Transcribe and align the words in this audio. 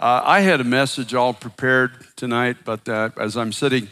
Uh, 0.00 0.22
I 0.24 0.40
had 0.42 0.60
a 0.60 0.64
message 0.64 1.12
all 1.12 1.34
prepared 1.34 1.90
tonight, 2.14 2.58
but 2.64 2.88
uh, 2.88 3.10
as 3.16 3.36
I'm 3.36 3.50
sitting 3.50 3.88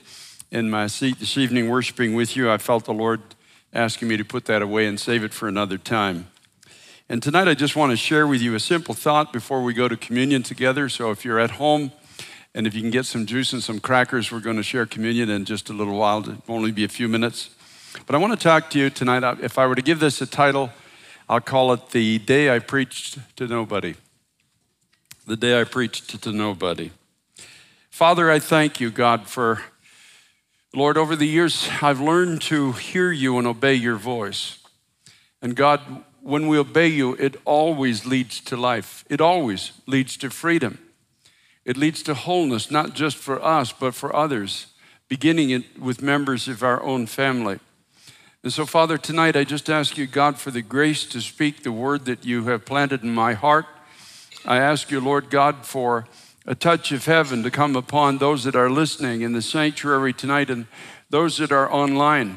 in 0.52 0.70
my 0.70 0.86
seat 0.86 1.18
this 1.18 1.36
evening 1.36 1.68
worshiping 1.68 2.14
with 2.14 2.36
you, 2.36 2.48
I 2.48 2.58
felt 2.58 2.84
the 2.84 2.94
Lord 2.94 3.20
asking 3.72 4.06
me 4.06 4.16
to 4.16 4.24
put 4.24 4.44
that 4.44 4.62
away 4.62 4.86
and 4.86 5.00
save 5.00 5.24
it 5.24 5.34
for 5.34 5.48
another 5.48 5.78
time. 5.78 6.28
And 7.08 7.20
tonight 7.20 7.48
I 7.48 7.54
just 7.54 7.74
want 7.74 7.90
to 7.90 7.96
share 7.96 8.24
with 8.24 8.40
you 8.40 8.54
a 8.54 8.60
simple 8.60 8.94
thought 8.94 9.32
before 9.32 9.64
we 9.64 9.74
go 9.74 9.88
to 9.88 9.96
communion 9.96 10.44
together. 10.44 10.88
So 10.88 11.10
if 11.10 11.24
you're 11.24 11.40
at 11.40 11.50
home 11.50 11.90
and 12.54 12.68
if 12.68 12.74
you 12.76 12.82
can 12.82 12.92
get 12.92 13.06
some 13.06 13.26
juice 13.26 13.52
and 13.52 13.60
some 13.60 13.80
crackers, 13.80 14.30
we're 14.30 14.38
going 14.38 14.58
to 14.58 14.62
share 14.62 14.86
communion 14.86 15.28
in 15.28 15.44
just 15.44 15.70
a 15.70 15.72
little 15.72 15.98
while. 15.98 16.20
It'll 16.20 16.40
only 16.46 16.70
be 16.70 16.84
a 16.84 16.88
few 16.88 17.08
minutes. 17.08 17.50
But 18.06 18.14
I 18.14 18.18
want 18.18 18.32
to 18.32 18.38
talk 18.38 18.70
to 18.70 18.78
you 18.78 18.90
tonight. 18.90 19.24
If 19.42 19.58
I 19.58 19.66
were 19.66 19.74
to 19.74 19.82
give 19.82 19.98
this 19.98 20.20
a 20.20 20.26
title, 20.26 20.70
I'll 21.28 21.40
call 21.40 21.72
it 21.72 21.90
The 21.90 22.20
Day 22.20 22.54
I 22.54 22.60
Preached 22.60 23.18
to 23.38 23.48
Nobody 23.48 23.96
the 25.26 25.36
day 25.36 25.60
I 25.60 25.64
preached 25.64 26.22
to 26.22 26.32
nobody. 26.32 26.92
Father, 27.90 28.30
I 28.30 28.38
thank 28.38 28.80
you, 28.80 28.90
God, 28.90 29.26
for, 29.26 29.60
Lord, 30.72 30.96
over 30.96 31.16
the 31.16 31.26
years, 31.26 31.68
I've 31.82 32.00
learned 32.00 32.42
to 32.42 32.72
hear 32.72 33.10
you 33.10 33.36
and 33.36 33.46
obey 33.46 33.74
your 33.74 33.96
voice. 33.96 34.58
And 35.42 35.56
God, 35.56 35.80
when 36.22 36.46
we 36.46 36.58
obey 36.58 36.86
you, 36.86 37.14
it 37.14 37.36
always 37.44 38.06
leads 38.06 38.40
to 38.42 38.56
life, 38.56 39.04
it 39.10 39.20
always 39.20 39.72
leads 39.86 40.16
to 40.18 40.30
freedom. 40.30 40.78
It 41.64 41.76
leads 41.76 42.04
to 42.04 42.14
wholeness, 42.14 42.70
not 42.70 42.94
just 42.94 43.16
for 43.16 43.44
us, 43.44 43.72
but 43.72 43.92
for 43.92 44.14
others, 44.14 44.68
beginning 45.08 45.50
it 45.50 45.80
with 45.80 46.00
members 46.00 46.46
of 46.46 46.62
our 46.62 46.80
own 46.80 47.06
family. 47.06 47.58
And 48.44 48.52
so, 48.52 48.64
Father, 48.64 48.96
tonight 48.96 49.34
I 49.34 49.42
just 49.42 49.68
ask 49.68 49.98
you, 49.98 50.06
God, 50.06 50.38
for 50.38 50.52
the 50.52 50.62
grace 50.62 51.04
to 51.06 51.20
speak 51.20 51.64
the 51.64 51.72
word 51.72 52.04
that 52.04 52.24
you 52.24 52.44
have 52.44 52.64
planted 52.64 53.02
in 53.02 53.12
my 53.12 53.32
heart 53.32 53.66
I 54.46 54.58
ask 54.58 54.92
you, 54.92 55.00
Lord 55.00 55.28
God, 55.28 55.66
for 55.66 56.06
a 56.46 56.54
touch 56.54 56.92
of 56.92 57.04
heaven 57.04 57.42
to 57.42 57.50
come 57.50 57.74
upon 57.74 58.18
those 58.18 58.44
that 58.44 58.54
are 58.54 58.70
listening 58.70 59.22
in 59.22 59.32
the 59.32 59.42
sanctuary 59.42 60.12
tonight 60.12 60.50
and 60.50 60.66
those 61.10 61.38
that 61.38 61.50
are 61.50 61.70
online, 61.72 62.36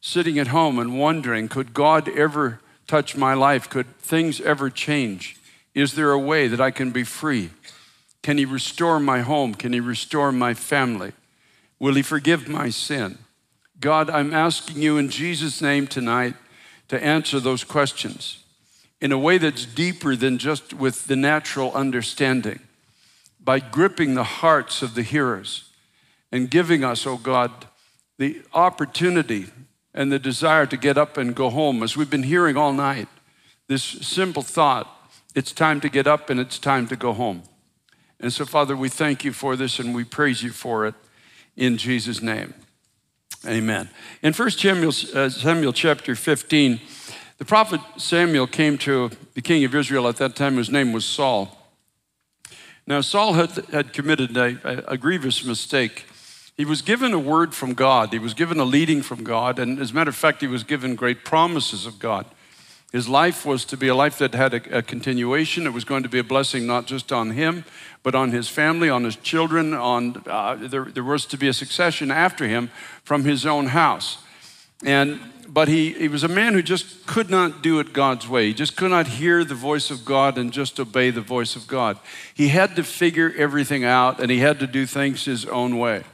sitting 0.00 0.38
at 0.38 0.48
home 0.48 0.78
and 0.78 1.00
wondering, 1.00 1.48
could 1.48 1.74
God 1.74 2.08
ever 2.08 2.60
touch 2.86 3.16
my 3.16 3.34
life? 3.34 3.68
Could 3.68 3.88
things 3.98 4.40
ever 4.40 4.70
change? 4.70 5.36
Is 5.74 5.94
there 5.94 6.12
a 6.12 6.18
way 6.18 6.46
that 6.46 6.60
I 6.60 6.70
can 6.70 6.92
be 6.92 7.02
free? 7.02 7.50
Can 8.22 8.38
He 8.38 8.44
restore 8.44 9.00
my 9.00 9.22
home? 9.22 9.54
Can 9.56 9.72
He 9.72 9.80
restore 9.80 10.30
my 10.30 10.54
family? 10.54 11.10
Will 11.80 11.94
He 11.94 12.02
forgive 12.02 12.46
my 12.46 12.68
sin? 12.68 13.18
God, 13.80 14.08
I'm 14.10 14.32
asking 14.32 14.80
you 14.80 14.96
in 14.96 15.08
Jesus' 15.10 15.60
name 15.60 15.88
tonight 15.88 16.34
to 16.86 17.02
answer 17.02 17.40
those 17.40 17.64
questions 17.64 18.41
in 19.02 19.10
a 19.10 19.18
way 19.18 19.36
that's 19.36 19.66
deeper 19.66 20.14
than 20.14 20.38
just 20.38 20.72
with 20.72 21.08
the 21.08 21.16
natural 21.16 21.72
understanding, 21.72 22.60
by 23.42 23.58
gripping 23.58 24.14
the 24.14 24.22
hearts 24.22 24.80
of 24.80 24.94
the 24.94 25.02
hearers 25.02 25.68
and 26.30 26.48
giving 26.48 26.84
us, 26.84 27.04
oh 27.04 27.16
God, 27.16 27.50
the 28.18 28.40
opportunity 28.54 29.46
and 29.92 30.12
the 30.12 30.20
desire 30.20 30.66
to 30.66 30.76
get 30.76 30.96
up 30.96 31.16
and 31.16 31.34
go 31.34 31.50
home, 31.50 31.82
as 31.82 31.96
we've 31.96 32.08
been 32.08 32.22
hearing 32.22 32.56
all 32.56 32.72
night. 32.72 33.08
This 33.66 33.82
simple 33.82 34.42
thought 34.42 34.88
it's 35.34 35.50
time 35.50 35.80
to 35.80 35.88
get 35.88 36.06
up 36.06 36.30
and 36.30 36.38
it's 36.38 36.58
time 36.58 36.86
to 36.86 36.94
go 36.94 37.12
home. 37.12 37.42
And 38.20 38.32
so, 38.32 38.44
Father, 38.44 38.76
we 38.76 38.88
thank 38.88 39.24
you 39.24 39.32
for 39.32 39.56
this 39.56 39.80
and 39.80 39.94
we 39.94 40.04
praise 40.04 40.44
you 40.44 40.50
for 40.50 40.86
it 40.86 40.94
in 41.56 41.76
Jesus' 41.76 42.22
name. 42.22 42.54
Amen. 43.48 43.90
In 44.22 44.32
1 44.32 44.50
Samuel, 44.52 44.92
uh, 45.14 45.28
Samuel 45.28 45.72
chapter 45.72 46.14
15, 46.14 46.80
the 47.42 47.46
prophet 47.46 47.80
Samuel 47.96 48.46
came 48.46 48.78
to 48.78 49.10
the 49.34 49.42
king 49.42 49.64
of 49.64 49.74
Israel 49.74 50.06
at 50.06 50.14
that 50.18 50.36
time, 50.36 50.54
whose 50.54 50.70
name 50.70 50.92
was 50.92 51.04
Saul. 51.04 51.58
Now, 52.86 53.00
Saul 53.00 53.32
had, 53.32 53.50
had 53.72 53.92
committed 53.92 54.36
a, 54.36 54.88
a, 54.88 54.96
grievous 54.96 55.44
mistake. 55.44 56.04
He 56.56 56.64
was 56.64 56.82
given 56.82 57.12
a 57.12 57.18
word 57.18 57.52
from 57.52 57.74
God, 57.74 58.12
he 58.12 58.20
was 58.20 58.32
given 58.32 58.60
a 58.60 58.64
leading 58.64 59.02
from 59.02 59.24
God, 59.24 59.58
and 59.58 59.80
as 59.80 59.90
a 59.90 59.94
matter 59.94 60.10
of 60.10 60.14
fact, 60.14 60.40
he 60.40 60.46
was 60.46 60.62
given 60.62 60.94
great 60.94 61.24
promises 61.24 61.84
of 61.84 61.98
God. 61.98 62.26
His 62.92 63.08
life 63.08 63.44
was 63.44 63.64
to 63.64 63.76
be 63.76 63.88
a 63.88 63.94
life 63.96 64.18
that 64.18 64.34
had 64.34 64.54
a, 64.54 64.78
a 64.78 64.82
continuation. 64.82 65.66
It 65.66 65.72
was 65.72 65.84
going 65.84 66.04
to 66.04 66.08
be 66.08 66.20
a 66.20 66.24
blessing 66.24 66.64
not 66.64 66.86
just 66.86 67.10
on 67.10 67.32
him, 67.32 67.64
but 68.04 68.14
on 68.14 68.30
his 68.30 68.48
family, 68.48 68.88
on 68.88 69.02
his 69.02 69.16
children. 69.16 69.74
On 69.74 70.22
uh, 70.28 70.54
there, 70.60 70.84
there 70.84 71.02
was 71.02 71.26
to 71.26 71.36
be 71.36 71.48
a 71.48 71.52
succession 71.52 72.12
after 72.12 72.46
him 72.46 72.70
from 73.02 73.24
his 73.24 73.44
own 73.44 73.66
house. 73.66 74.18
And 74.84 75.20
but 75.52 75.68
he, 75.68 75.92
he 75.92 76.08
was 76.08 76.24
a 76.24 76.28
man 76.28 76.54
who 76.54 76.62
just 76.62 77.06
could 77.06 77.28
not 77.28 77.62
do 77.62 77.78
it 77.78 77.92
God's 77.92 78.26
way. 78.26 78.46
He 78.46 78.54
just 78.54 78.74
could 78.74 78.90
not 78.90 79.06
hear 79.06 79.44
the 79.44 79.54
voice 79.54 79.90
of 79.90 80.02
God 80.02 80.38
and 80.38 80.50
just 80.50 80.80
obey 80.80 81.10
the 81.10 81.20
voice 81.20 81.56
of 81.56 81.66
God. 81.66 81.98
He 82.32 82.48
had 82.48 82.74
to 82.76 82.82
figure 82.82 83.30
everything 83.36 83.84
out 83.84 84.18
and 84.18 84.30
he 84.30 84.38
had 84.38 84.60
to 84.60 84.66
do 84.66 84.86
things 84.86 85.26
his 85.26 85.44
own 85.44 85.76
way. 85.76 86.04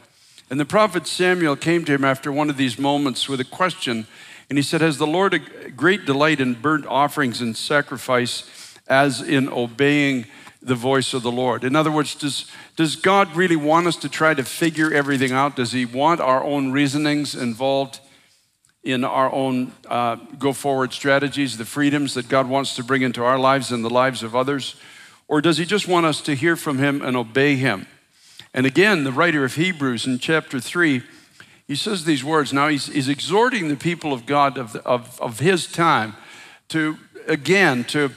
And 0.51 0.59
the 0.59 0.65
prophet 0.65 1.07
Samuel 1.07 1.55
came 1.55 1.85
to 1.85 1.93
him 1.93 2.05
after 2.05 2.33
one 2.33 2.51
of 2.51 2.57
these 2.57 2.81
moments 2.81 3.29
with 3.29 3.39
a 3.39 3.45
question, 3.45 4.09
and 4.49 4.59
he 4.59 4.63
said, 4.63 4.81
Has 4.81 4.99
the 4.99 5.07
Lord 5.07 5.35
a 5.35 5.39
great 5.71 6.05
delight 6.05 6.41
in 6.41 6.55
burnt 6.55 6.87
offerings 6.87 7.41
and 7.41 7.57
sacrifice 7.57 8.75
as 8.89 9.21
in 9.21 9.49
obeying 9.49 10.27
the 10.63 10.75
voice 10.75 11.15
of 11.15 11.23
the 11.23 11.31
Lord? 11.31 11.63
In 11.63 11.77
other 11.77 11.93
words, 11.93 12.17
does, 12.17 12.51
does 12.75 12.97
God 12.97 13.37
really 13.37 13.57
want 13.57 13.87
us 13.87 13.97
to 13.97 14.09
try 14.09 14.35
to 14.35 14.43
figure 14.43 14.93
everything 14.93 15.31
out? 15.31 15.55
Does 15.55 15.71
he 15.71 15.85
want 15.85 16.21
our 16.21 16.43
own 16.43 16.73
reasonings 16.73 17.37
involved? 17.37 18.01
In 18.89 19.05
our 19.05 19.31
own 19.33 19.73
uh, 19.87 20.17
go 20.39 20.53
forward 20.53 20.93
strategies, 20.93 21.59
the 21.59 21.65
freedoms 21.65 22.15
that 22.15 22.29
God 22.29 22.49
wants 22.49 22.75
to 22.77 22.83
bring 22.83 23.03
into 23.03 23.23
our 23.23 23.39
lives 23.39 23.71
and 23.71 23.85
the 23.85 23.91
lives 23.91 24.23
of 24.23 24.35
others? 24.35 24.77
Or 25.29 25.43
does 25.43 25.59
He 25.59 25.67
just 25.67 25.87
want 25.87 26.07
us 26.07 26.23
to 26.23 26.35
hear 26.35 26.57
from 26.57 26.79
Him 26.79 27.03
and 27.03 27.17
obey 27.17 27.57
Him? 27.57 27.87
And 28.55 28.65
again, 28.65 29.05
the 29.05 29.13
writer 29.13 29.45
of 29.45 29.55
Hebrews 29.57 30.07
in 30.07 30.19
chapter 30.19 30.59
3, 30.59 31.03
he 31.67 31.77
says 31.77 32.05
these 32.05 32.25
words. 32.25 32.53
Now, 32.53 32.69
he's, 32.69 32.87
he's 32.87 33.11
exhorting 33.11 33.69
the 33.69 33.77
people 33.77 34.15
of 34.15 34.25
God 34.25 34.57
of, 34.57 34.75
of, 34.77 35.21
of 35.21 35.39
his 35.39 35.71
time 35.71 36.17
to, 36.69 36.97
again, 37.27 37.85
to, 37.85 38.11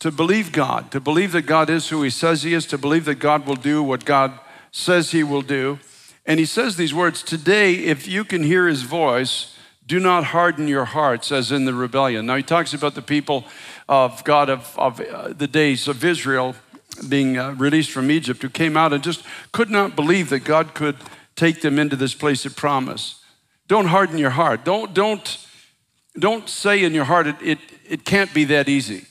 to 0.00 0.10
believe 0.10 0.52
God, 0.52 0.90
to 0.90 1.00
believe 1.00 1.32
that 1.32 1.42
God 1.42 1.70
is 1.70 1.88
who 1.88 2.02
He 2.02 2.10
says 2.10 2.42
He 2.42 2.52
is, 2.52 2.66
to 2.66 2.78
believe 2.78 3.06
that 3.06 3.16
God 3.16 3.46
will 3.46 3.56
do 3.56 3.82
what 3.82 4.04
God 4.04 4.38
says 4.70 5.10
He 5.10 5.24
will 5.24 5.42
do. 5.42 5.78
And 6.26 6.38
he 6.38 6.46
says 6.46 6.76
these 6.76 6.92
words 6.92 7.22
Today, 7.22 7.74
if 7.74 8.06
you 8.06 8.24
can 8.24 8.42
hear 8.42 8.68
His 8.68 8.82
voice, 8.82 9.57
do 9.88 9.98
not 9.98 10.24
harden 10.24 10.68
your 10.68 10.84
hearts 10.84 11.32
as 11.32 11.50
in 11.50 11.64
the 11.64 11.72
rebellion. 11.72 12.26
Now, 12.26 12.36
he 12.36 12.42
talks 12.42 12.74
about 12.74 12.94
the 12.94 13.02
people 13.02 13.46
of 13.88 14.22
God 14.22 14.50
of, 14.50 14.78
of 14.78 15.00
uh, 15.00 15.32
the 15.32 15.46
days 15.46 15.88
of 15.88 16.04
Israel 16.04 16.54
being 17.08 17.38
uh, 17.38 17.52
released 17.52 17.90
from 17.90 18.10
Egypt 18.10 18.42
who 18.42 18.50
came 18.50 18.76
out 18.76 18.92
and 18.92 19.02
just 19.02 19.24
could 19.50 19.70
not 19.70 19.96
believe 19.96 20.28
that 20.28 20.40
God 20.40 20.74
could 20.74 20.96
take 21.36 21.62
them 21.62 21.78
into 21.78 21.96
this 21.96 22.14
place 22.14 22.44
of 22.44 22.54
promise. 22.54 23.24
Don't 23.66 23.86
harden 23.86 24.18
your 24.18 24.30
heart. 24.30 24.62
Don't, 24.62 24.92
don't, 24.92 25.46
don't 26.18 26.48
say 26.50 26.84
in 26.84 26.92
your 26.92 27.04
heart, 27.04 27.26
it, 27.26 27.36
it, 27.40 27.58
it 27.88 28.04
can't 28.04 28.32
be 28.34 28.44
that 28.44 28.68
easy. 28.68 29.06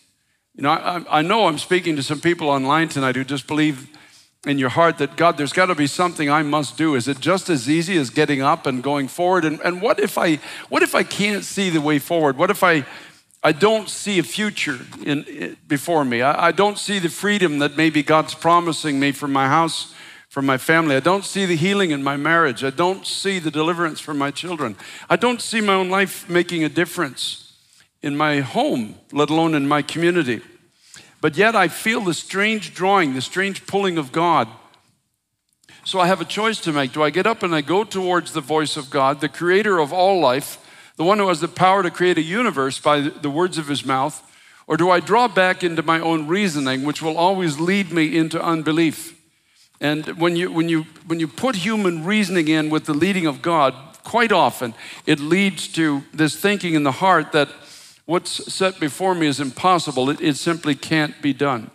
You 0.54 0.64
know, 0.64 0.70
I, 0.70 1.20
I 1.20 1.22
know 1.24 1.48
I'm 1.48 1.58
speaking 1.58 1.96
to 1.96 2.04
some 2.04 2.22
people 2.22 2.50
online 2.50 2.90
tonight 2.90 3.16
who 3.16 3.24
just 3.24 3.48
believe 3.48 3.97
in 4.46 4.58
your 4.58 4.70
heart 4.70 4.98
that 5.00 5.16
God, 5.18 5.38
there's 5.38 5.54
got 5.54 5.66
to 5.68 5.76
be 5.76 5.88
something 5.88 6.30
I 6.30 6.44
must 6.44 6.78
do. 6.78 6.96
Is 6.96 7.08
it 7.08 7.20
just 7.20 7.50
as 7.50 7.70
easy 7.70 7.98
as 7.98 8.10
getting 8.10 8.42
up 8.42 8.66
and 8.66 8.84
going 8.84 9.08
forward? 9.08 9.46
And, 9.46 9.60
and 9.62 9.82
what 9.82 10.00
if 10.00 10.18
I 10.18 10.40
what 10.70 10.84
if 10.84 10.96
I 10.96 11.04
can't 11.04 11.44
see 11.44 11.70
the 11.70 11.82
way 11.82 12.00
forward? 12.00 12.38
What 12.38 12.52
if 12.52 12.64
I 12.64 12.86
I 13.44 13.52
don't 13.52 13.90
see 13.90 14.20
a 14.20 14.24
future 14.24 14.80
in, 15.04 15.24
in 15.24 15.58
before 15.68 16.06
me? 16.06 16.22
I, 16.22 16.48
I 16.48 16.52
don't 16.52 16.78
see 16.78 17.00
the 17.00 17.10
freedom 17.10 17.60
that 17.60 17.78
maybe 17.78 18.04
God's 18.04 18.36
promising 18.36 19.00
me 19.00 19.12
for 19.12 19.28
my 19.28 19.48
house, 19.48 19.94
for 20.30 20.42
my 20.42 20.58
family. 20.58 20.96
I 20.96 21.02
don't 21.02 21.26
see 21.26 21.46
the 21.46 21.56
healing 21.56 21.92
in 21.92 22.04
my 22.04 22.18
marriage. 22.18 22.64
I 22.64 22.70
don't 22.70 23.06
see 23.06 23.40
the 23.40 23.52
deliverance 23.52 24.00
for 24.00 24.14
my 24.14 24.32
children. 24.32 24.76
I 25.10 25.16
don't 25.16 25.42
see 25.42 25.62
my 25.62 25.74
own 25.74 25.90
life 25.90 26.30
making 26.30 26.64
a 26.64 26.70
difference 26.70 27.54
in 28.02 28.16
my 28.16 28.42
home, 28.42 28.96
let 29.12 29.30
alone 29.30 29.56
in 29.56 29.68
my 29.68 29.82
community. 29.82 30.42
But 31.28 31.36
yet 31.36 31.58
I 31.58 31.68
feel 31.68 32.00
the 32.00 32.14
strange 32.14 32.74
drawing, 32.74 33.14
the 33.14 33.22
strange 33.22 33.68
pulling 33.68 33.98
of 33.98 34.14
God. 34.14 34.48
So 35.84 36.00
I 36.00 36.08
have 36.08 36.22
a 36.22 36.24
choice 36.24 36.62
to 36.62 36.72
make. 36.72 36.94
Do 36.94 37.04
I 37.04 37.10
get 37.10 37.28
up 37.28 37.44
and 37.44 37.54
I 37.54 37.60
go 37.60 37.84
towards 37.84 38.32
the 38.32 38.40
voice 38.40 38.78
of 38.78 38.90
God, 38.90 39.20
the 39.20 39.28
creator 39.28 39.78
of 39.78 39.92
all 39.92 40.22
life, 40.22 40.58
the 40.96 41.04
one 41.04 41.20
who 41.20 41.28
has 41.28 41.42
the 41.42 41.50
power 41.50 41.84
to 41.84 41.92
create 41.92 42.18
a 42.18 42.22
universe 42.22 42.80
by 42.80 43.02
the 43.02 43.30
words 43.30 43.58
of 43.58 43.68
his 43.68 43.86
mouth? 43.86 44.24
Or 44.68 44.78
do 44.78 44.90
I 44.90 45.02
draw 45.02 45.28
back 45.28 45.66
into 45.66 45.84
my 45.84 46.00
own 46.00 46.28
reasoning, 46.28 46.86
which 46.86 47.02
will 47.02 47.18
always 47.18 47.60
lead 47.60 47.92
me 47.92 48.18
into 48.18 48.42
unbelief? 48.42 49.20
And 49.82 50.06
when 50.18 50.38
you, 50.38 50.50
when 50.50 50.70
you, 50.70 50.84
when 51.08 51.20
you 51.20 51.28
put 51.28 51.58
human 51.58 52.06
reasoning 52.06 52.48
in 52.48 52.70
with 52.70 52.86
the 52.86 52.94
leading 52.94 53.26
of 53.26 53.42
God, 53.42 53.74
quite 54.06 54.32
often 54.32 54.74
it 55.06 55.20
leads 55.20 55.68
to 55.74 56.04
this 56.14 56.40
thinking 56.40 56.74
in 56.74 56.84
the 56.84 56.94
heart 56.94 57.34
that 57.34 57.50
what's 58.08 58.52
set 58.52 58.80
before 58.80 59.14
me 59.14 59.28
is 59.28 59.40
impossible. 59.40 60.10
It, 60.10 60.20
it 60.20 60.38
simply 60.38 60.74
can't 60.74 61.22
be 61.22 61.34
done. 61.34 61.70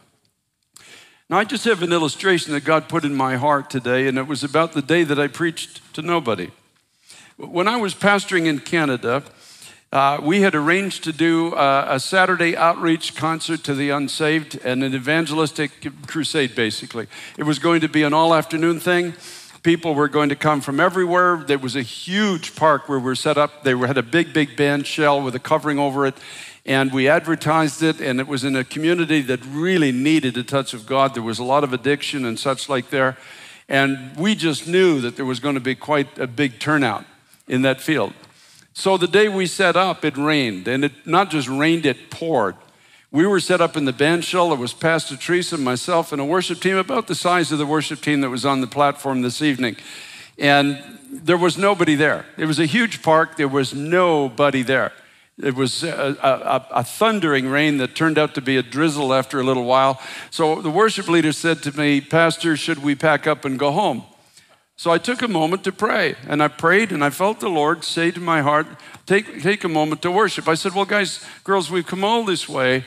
Now, 1.31 1.39
I 1.39 1.45
just 1.45 1.65
have 1.65 1.85
an 1.85 1.93
illustration 1.93 2.53
that 2.55 2.65
God 2.65 2.89
put 2.89 3.05
in 3.05 3.15
my 3.15 3.37
heart 3.37 3.71
today, 3.71 4.09
and 4.09 4.19
it 4.19 4.27
was 4.27 4.43
about 4.43 4.73
the 4.73 4.83
day 4.83 5.05
that 5.05 5.19
I 5.19 5.29
preached 5.29 5.95
to 5.95 6.03
nobody. 6.03 6.51
When 7.37 7.69
I 7.69 7.77
was 7.77 7.95
pastoring 7.95 8.47
in 8.47 8.59
Canada, 8.59 9.23
Uh, 9.93 10.19
we 10.23 10.41
had 10.41 10.55
arranged 10.55 11.05
to 11.05 11.13
do 11.13 11.55
uh, 11.55 11.97
a 11.97 12.01
Saturday 12.01 12.57
outreach 12.57 13.15
concert 13.15 13.63
to 13.63 13.75
the 13.75 13.93
unsaved 13.93 14.59
and 14.65 14.83
an 14.83 14.95
evangelistic 14.95 15.71
crusade, 16.07 16.55
basically. 16.55 17.07
It 17.37 17.45
was 17.45 17.59
going 17.59 17.83
to 17.83 17.89
be 17.89 18.07
an 18.07 18.15
all 18.15 18.33
afternoon 18.33 18.81
thing. 18.81 19.13
People 19.63 19.95
were 19.95 20.09
going 20.09 20.29
to 20.29 20.37
come 20.37 20.61
from 20.61 20.81
everywhere. 20.81 21.45
There 21.47 21.59
was 21.59 21.77
a 21.77 21.83
huge 21.83 22.57
park 22.57 22.89
where 22.89 22.99
we 22.99 23.05
were 23.05 23.15
set 23.15 23.39
up. 23.39 23.63
They 23.63 23.77
had 23.77 23.97
a 23.97 24.03
big, 24.03 24.33
big 24.33 24.57
band 24.57 24.87
shell 24.89 25.23
with 25.23 25.37
a 25.37 25.39
covering 25.39 25.79
over 25.79 26.05
it. 26.05 26.15
And 26.67 26.93
we 26.93 27.09
advertised 27.09 27.83
it, 27.83 28.01
and 28.01 28.21
it 28.21 28.27
was 28.27 28.45
in 28.45 28.57
a 28.57 28.65
community 28.65 29.21
that 29.23 29.45
really 29.47 29.93
needed 29.93 30.37
a 30.37 30.43
touch 30.43 30.75
of 30.75 30.87
God. 30.87 31.15
There 31.15 31.23
was 31.23 31.39
a 31.39 31.45
lot 31.45 31.65
of 31.65 31.73
addiction 31.73 32.25
and 32.25 32.39
such 32.39 32.69
like 32.69 32.91
there. 32.91 33.17
And 33.69 34.17
we 34.17 34.35
just 34.35 34.67
knew 34.67 35.01
that 35.01 35.17
there 35.17 35.25
was 35.25 35.41
going 35.41 35.55
to 35.55 35.61
be 35.61 35.75
quite 35.75 36.19
a 36.19 36.27
big 36.27 36.59
turnout 36.59 37.05
in 37.47 37.63
that 37.63 37.81
field. 37.81 38.13
So 38.75 38.97
the 38.97 39.07
day 39.07 39.29
we 39.29 39.47
set 39.47 39.77
up, 39.77 40.05
it 40.05 40.17
rained, 40.17 40.67
and 40.67 40.85
it 40.85 40.93
not 41.07 41.31
just 41.31 41.49
rained, 41.49 41.87
it 41.87 42.11
poured. 42.11 42.57
We 43.13 43.27
were 43.27 43.41
set 43.41 43.61
up 43.61 43.77
in 43.77 43.85
the 43.85 43.93
band 43.93 44.25
shell. 44.25 44.55
It 44.55 44.59
was 44.59 44.73
Pastor 44.73 45.19
Teresa, 45.19 45.59
myself, 45.59 46.13
and 46.13 46.21
a 46.21 46.25
worship 46.25 46.61
team 46.61 46.79
about 46.79 47.09
the 47.09 47.15
size 47.15 47.53
of 47.53 47.59
the 47.59 47.67
worship 47.67 48.01
team 48.01 48.23
that 48.23 48.31
was 48.31 48.47
on 48.47 48.63
the 48.63 48.67
platform 48.67 49.21
this 49.21 49.43
evening. 49.43 49.77
And 50.39 50.83
there 51.11 51.37
was 51.37 51.59
nobody 51.59 51.95
there. 51.95 52.25
It 52.39 52.47
was 52.47 52.59
a 52.59 52.65
huge 52.65 53.03
park. 53.03 53.37
There 53.37 53.49
was 53.49 53.75
nobody 53.75 54.63
there. 54.63 54.93
It 55.43 55.55
was 55.55 55.85
a, 55.85 56.17
a, 56.23 56.67
a, 56.71 56.85
thundering 56.85 57.49
rain 57.49 57.77
that 57.79 57.95
turned 57.95 58.19
out 58.19 58.35
to 58.37 58.41
be 58.41 58.57
a 58.57 58.63
drizzle 58.63 59.13
after 59.13 59.41
a 59.41 59.45
little 59.45 59.65
while. 59.65 60.01
So 60.31 60.63
the 60.63 60.71
worship 60.71 61.07
leader 61.07 61.33
said 61.33 61.63
to 61.65 61.79
me, 61.79 62.01
Pastor, 62.01 62.57
should 62.57 62.83
we 62.83 62.95
pack 62.95 63.27
up 63.27 63.45
and 63.45 63.59
go 63.59 63.73
home? 63.73 64.05
So 64.77 64.91
I 64.91 64.99
took 64.99 65.21
a 65.21 65.29
moment 65.29 65.65
to 65.65 65.73
pray, 65.73 66.17
and 66.27 66.43
I 66.43 66.49
prayed, 66.49 66.93
and 66.93 67.05
I 67.05 67.11
felt 67.11 67.41
the 67.41 67.49
Lord 67.49 67.85
say 67.85 68.11
to 68.11 68.21
my 68.21 68.41
heart, 68.41 68.67
take, 69.07 69.43
take 69.43 69.65
a 69.65 69.69
moment 69.69 70.03
to 70.03 70.11
worship. 70.11 70.49
I 70.49 70.55
said, 70.55 70.73
Well, 70.75 70.87
guys, 70.87 71.25
girls, 71.45 71.71
we've 71.71 71.87
come 71.87 72.05
all 72.05 72.25
this 72.25 72.49
way, 72.49 72.85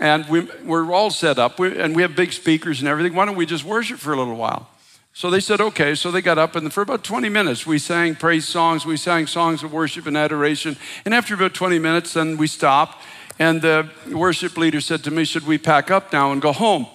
and 0.00 0.28
we, 0.28 0.48
are 0.68 0.92
all 0.92 1.10
set 1.10 1.38
up, 1.38 1.58
we, 1.58 1.78
and 1.78 1.96
we 1.96 2.02
have 2.02 2.14
big 2.14 2.32
speakers 2.32 2.80
and 2.80 2.88
everything. 2.88 3.14
Why 3.14 3.24
don't 3.24 3.36
we 3.36 3.46
just 3.46 3.64
worship 3.64 3.98
for 3.98 4.12
a 4.12 4.16
little 4.16 4.36
while? 4.36 4.68
So 5.14 5.30
they 5.30 5.40
said, 5.40 5.60
okay. 5.62 5.94
So 5.94 6.10
they 6.10 6.20
got 6.20 6.36
up, 6.36 6.56
and 6.56 6.70
for 6.70 6.82
about 6.82 7.02
20 7.02 7.30
minutes, 7.30 7.66
we 7.66 7.78
sang 7.78 8.14
praise 8.14 8.46
songs. 8.46 8.84
We 8.84 8.98
sang 8.98 9.26
songs 9.26 9.62
of 9.62 9.72
worship 9.72 10.06
and 10.06 10.16
adoration. 10.16 10.76
And 11.06 11.14
after 11.14 11.34
about 11.34 11.54
20 11.54 11.78
minutes, 11.78 12.12
then 12.12 12.36
we 12.36 12.46
stopped, 12.46 13.02
and 13.38 13.62
the 13.62 13.88
worship 14.12 14.58
leader 14.58 14.80
said 14.80 15.02
to 15.04 15.10
me, 15.10 15.24
Should 15.24 15.46
we 15.46 15.56
pack 15.56 15.90
up 15.90 16.12
now 16.12 16.32
and 16.32 16.42
go 16.42 16.52
home? 16.52 16.86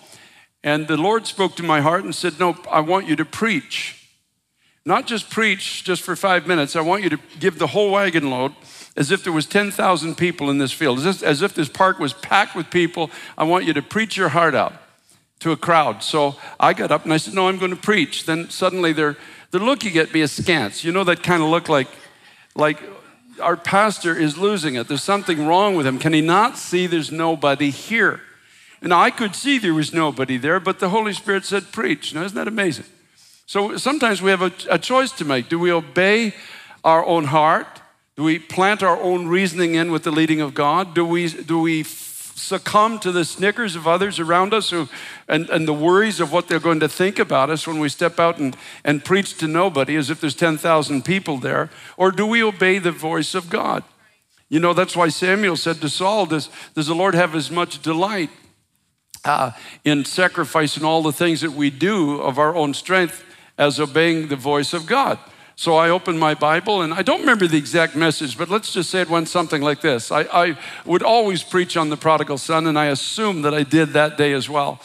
And 0.64 0.88
the 0.88 0.98
Lord 0.98 1.26
spoke 1.26 1.56
to 1.56 1.64
my 1.64 1.82
heart 1.82 2.04
and 2.04 2.14
said, 2.14 2.40
No, 2.40 2.56
I 2.70 2.82
want 2.82 3.08
you 3.08 3.16
to 3.16 3.26
preach. 3.26 3.98
Not 4.86 5.08
just 5.08 5.32
preach 5.32 5.84
just 5.84 6.04
for 6.04 6.16
five 6.16 6.46
minutes. 6.46 6.76
I 6.76 6.82
want 6.82 7.04
you 7.04 7.10
to 7.10 7.20
give 7.40 7.58
the 7.58 7.68
whole 7.68 7.92
wagon 7.92 8.30
load 8.30 8.54
as 8.96 9.12
if 9.12 9.24
there 9.24 9.34
was 9.34 9.46
10,000 9.46 10.16
people 10.16 10.50
in 10.50 10.58
this 10.58 10.72
field, 10.72 11.00
as 11.00 11.06
if, 11.06 11.24
as 11.24 11.42
if 11.42 11.54
this 11.54 11.70
park 11.70 12.00
was 12.00 12.14
packed 12.14 12.56
with 12.56 12.70
people. 12.70 13.10
I 13.38 13.44
want 13.44 13.66
you 13.66 13.74
to 13.74 13.82
preach 13.82 14.18
your 14.18 14.30
heart 14.30 14.54
out 14.54 14.74
to 15.40 15.52
a 15.52 15.58
crowd. 15.58 16.04
So 16.04 16.36
I 16.60 16.74
got 16.74 16.92
up 16.92 17.04
and 17.04 17.14
I 17.14 17.18
said, 17.18 17.34
no, 17.34 17.48
I'm 17.48 17.58
going 17.58 17.72
to 17.72 17.78
preach. 17.78 18.26
Then 18.26 18.50
suddenly 18.50 18.94
they're, 18.94 19.18
they're 19.52 19.62
looking 19.62 19.98
at 19.98 20.14
me 20.14 20.22
askance. 20.22 20.84
You 20.84 20.92
know 20.92 21.04
that 21.06 21.24
kind 21.24 21.42
of 21.42 21.50
look 21.50 21.70
like, 21.70 21.88
like 22.56 22.80
our 23.42 23.58
pastor 23.58 24.16
is 24.16 24.38
losing 24.38 24.76
it. 24.76 24.88
There's 24.88 25.04
something 25.04 25.46
wrong 25.46 25.76
with 25.76 25.88
him. 25.88 25.98
Can 25.98 26.14
he 26.14 26.22
not 26.22 26.58
see 26.58 26.86
there's 26.86 27.12
nobody 27.12 27.70
here? 27.70 28.22
And 28.82 28.94
I 28.94 29.10
could 29.10 29.36
see 29.36 29.58
there 29.58 29.74
was 29.74 29.94
nobody 29.94 30.38
there, 30.38 30.60
but 30.60 30.80
the 30.80 30.90
Holy 30.90 31.14
Spirit 31.14 31.46
said, 31.46 31.72
preach. 31.72 32.14
Now, 32.14 32.24
isn't 32.24 32.36
that 32.36 32.48
amazing? 32.48 32.86
So 33.46 33.78
sometimes 33.78 34.22
we 34.22 34.32
have 34.32 34.42
a, 34.42 34.52
a 34.70 34.80
choice 34.80 35.12
to 35.14 35.26
make. 35.26 35.50
Do 35.50 35.60
we 35.60 35.72
obey 35.72 36.34
our 36.84 37.06
own 37.06 37.26
heart? 37.26 37.81
Do 38.22 38.26
we 38.26 38.38
plant 38.38 38.84
our 38.84 39.02
own 39.02 39.30
reasoning 39.30 39.74
in 39.74 39.92
with 39.92 40.04
the 40.04 40.12
leading 40.12 40.42
of 40.42 40.54
God? 40.54 40.94
Do 40.94 41.04
we, 41.04 41.28
do 41.28 41.60
we 41.60 41.82
succumb 41.82 43.00
to 43.00 43.12
the 43.12 43.26
snickers 43.26 43.76
of 43.76 43.88
others 43.88 44.20
around 44.20 44.54
us 44.54 44.70
who, 44.70 44.90
and, 45.28 45.50
and 45.50 45.68
the 45.68 45.74
worries 45.74 46.20
of 46.20 46.32
what 46.32 46.48
they're 46.48 46.60
going 46.60 46.82
to 46.82 46.88
think 46.88 47.18
about 47.18 47.50
us 47.50 47.66
when 47.66 47.80
we 47.80 47.90
step 47.90 48.20
out 48.20 48.38
and, 48.38 48.56
and 48.84 49.04
preach 49.04 49.40
to 49.40 49.48
nobody 49.48 49.96
as 49.96 50.12
if 50.12 50.22
there's 50.22 50.36
10,000 50.36 51.04
people 51.04 51.38
there? 51.38 51.72
Or 51.98 52.12
do 52.12 52.28
we 52.28 52.44
obey 52.44 52.78
the 52.78 52.92
voice 52.92 53.34
of 53.34 53.50
God? 53.50 53.84
You 54.50 54.60
know, 54.60 54.76
that's 54.76 54.96
why 54.96 55.08
Samuel 55.08 55.56
said 55.56 55.82
to 55.82 55.90
Saul, 55.90 56.28
Does, 56.28 56.48
does 56.76 56.86
the 56.86 56.94
Lord 56.94 57.16
have 57.16 57.34
as 57.34 57.50
much 57.50 57.82
delight 57.82 58.30
uh, 59.26 59.50
in 59.84 60.06
sacrificing 60.06 60.86
all 60.86 61.02
the 61.02 61.12
things 61.12 61.42
that 61.42 61.54
we 61.54 61.72
do 61.72 62.22
of 62.22 62.38
our 62.38 62.56
own 62.56 62.76
strength 62.76 63.26
as 63.58 63.80
obeying 63.80 64.28
the 64.28 64.36
voice 64.36 64.74
of 64.74 64.86
God. 64.86 65.18
So 65.62 65.76
I 65.76 65.92
opened 65.92 66.20
my 66.20 66.34
Bible, 66.34 66.82
and 66.82 66.92
I 66.92 67.04
don't 67.04 67.20
remember 67.20 67.46
the 67.46 67.60
exact 67.60 67.96
message, 67.96 68.36
but 68.36 68.50
let's 68.50 68.74
just 68.74 68.90
say 68.90 69.02
it 69.02 69.12
went 69.12 69.30
something 69.30 69.62
like 69.62 69.80
this. 69.80 70.12
I, 70.12 70.22
I 70.22 70.58
would 70.86 71.04
always 71.04 71.44
preach 71.44 71.78
on 71.78 71.92
the 71.92 71.98
prodigal 71.98 72.40
son, 72.40 72.66
and 72.66 72.80
I 72.80 72.88
assume 72.88 73.44
that 73.44 73.54
I 73.54 73.62
did 73.62 73.90
that 73.90 74.18
day 74.18 74.34
as 74.34 74.50
well. 74.50 74.82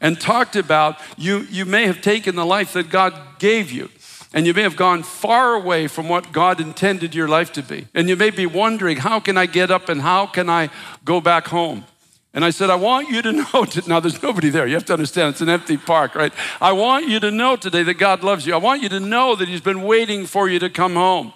And 0.00 0.20
talked 0.20 0.54
about 0.54 1.00
you, 1.16 1.48
you 1.50 1.64
may 1.64 1.86
have 1.86 2.00
taken 2.00 2.36
the 2.36 2.46
life 2.46 2.74
that 2.74 2.90
God 2.90 3.12
gave 3.40 3.72
you, 3.72 3.90
and 4.32 4.46
you 4.46 4.54
may 4.54 4.62
have 4.62 4.76
gone 4.76 5.02
far 5.02 5.54
away 5.54 5.88
from 5.88 6.08
what 6.08 6.30
God 6.30 6.60
intended 6.60 7.12
your 7.12 7.26
life 7.26 7.50
to 7.54 7.62
be. 7.64 7.88
And 7.92 8.08
you 8.08 8.14
may 8.14 8.30
be 8.30 8.46
wondering, 8.46 8.98
how 8.98 9.18
can 9.18 9.36
I 9.36 9.46
get 9.46 9.72
up 9.72 9.88
and 9.88 10.00
how 10.00 10.26
can 10.26 10.48
I 10.48 10.70
go 11.04 11.20
back 11.20 11.48
home? 11.48 11.86
And 12.32 12.44
I 12.44 12.50
said, 12.50 12.70
I 12.70 12.76
want 12.76 13.10
you 13.10 13.22
to 13.22 13.32
know, 13.54 13.64
to, 13.64 13.88
now 13.88 14.00
there's 14.00 14.22
nobody 14.22 14.50
there. 14.50 14.66
You 14.66 14.74
have 14.74 14.84
to 14.86 14.92
understand, 14.92 15.30
it's 15.30 15.40
an 15.40 15.48
empty 15.48 15.76
park, 15.76 16.14
right? 16.14 16.32
I 16.60 16.72
want 16.72 17.08
you 17.08 17.20
to 17.20 17.30
know 17.30 17.56
today 17.56 17.82
that 17.82 17.94
God 17.94 18.22
loves 18.22 18.46
you. 18.46 18.54
I 18.54 18.58
want 18.58 18.82
you 18.82 18.88
to 18.90 19.00
know 19.00 19.34
that 19.36 19.48
He's 19.48 19.60
been 19.60 19.82
waiting 19.82 20.26
for 20.26 20.48
you 20.48 20.58
to 20.58 20.70
come 20.70 20.94
home. 20.94 21.32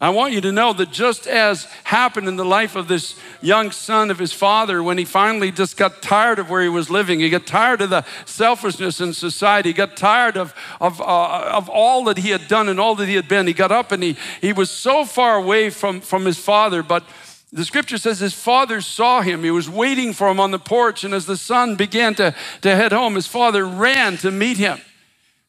I 0.00 0.10
want 0.10 0.32
you 0.32 0.40
to 0.42 0.52
know 0.52 0.72
that 0.74 0.92
just 0.92 1.26
as 1.26 1.64
happened 1.82 2.28
in 2.28 2.36
the 2.36 2.44
life 2.44 2.76
of 2.76 2.86
this 2.86 3.18
young 3.42 3.72
son 3.72 4.12
of 4.12 4.18
his 4.20 4.32
father, 4.32 4.80
when 4.80 4.96
he 4.96 5.04
finally 5.04 5.50
just 5.50 5.76
got 5.76 6.02
tired 6.02 6.38
of 6.38 6.48
where 6.48 6.62
he 6.62 6.68
was 6.68 6.88
living, 6.88 7.18
he 7.18 7.28
got 7.28 7.46
tired 7.46 7.80
of 7.80 7.90
the 7.90 8.04
selfishness 8.24 9.00
in 9.00 9.12
society, 9.12 9.70
he 9.70 9.72
got 9.72 9.96
tired 9.96 10.36
of, 10.36 10.54
of, 10.80 11.00
uh, 11.00 11.50
of 11.52 11.68
all 11.68 12.04
that 12.04 12.18
he 12.18 12.30
had 12.30 12.46
done 12.46 12.68
and 12.68 12.78
all 12.78 12.94
that 12.94 13.08
he 13.08 13.16
had 13.16 13.26
been. 13.26 13.48
He 13.48 13.52
got 13.52 13.72
up 13.72 13.90
and 13.90 14.00
he, 14.00 14.16
he 14.40 14.52
was 14.52 14.70
so 14.70 15.04
far 15.04 15.34
away 15.34 15.68
from, 15.68 16.00
from 16.00 16.24
his 16.24 16.38
father, 16.38 16.84
but 16.84 17.02
the 17.52 17.64
scripture 17.64 17.96
says 17.96 18.18
his 18.18 18.34
father 18.34 18.80
saw 18.80 19.22
him. 19.22 19.42
He 19.42 19.50
was 19.50 19.70
waiting 19.70 20.12
for 20.12 20.28
him 20.28 20.38
on 20.38 20.50
the 20.50 20.58
porch. 20.58 21.02
And 21.02 21.14
as 21.14 21.24
the 21.24 21.36
son 21.36 21.76
began 21.76 22.14
to, 22.16 22.34
to 22.60 22.76
head 22.76 22.92
home, 22.92 23.14
his 23.14 23.26
father 23.26 23.66
ran 23.66 24.18
to 24.18 24.30
meet 24.30 24.58
him. 24.58 24.78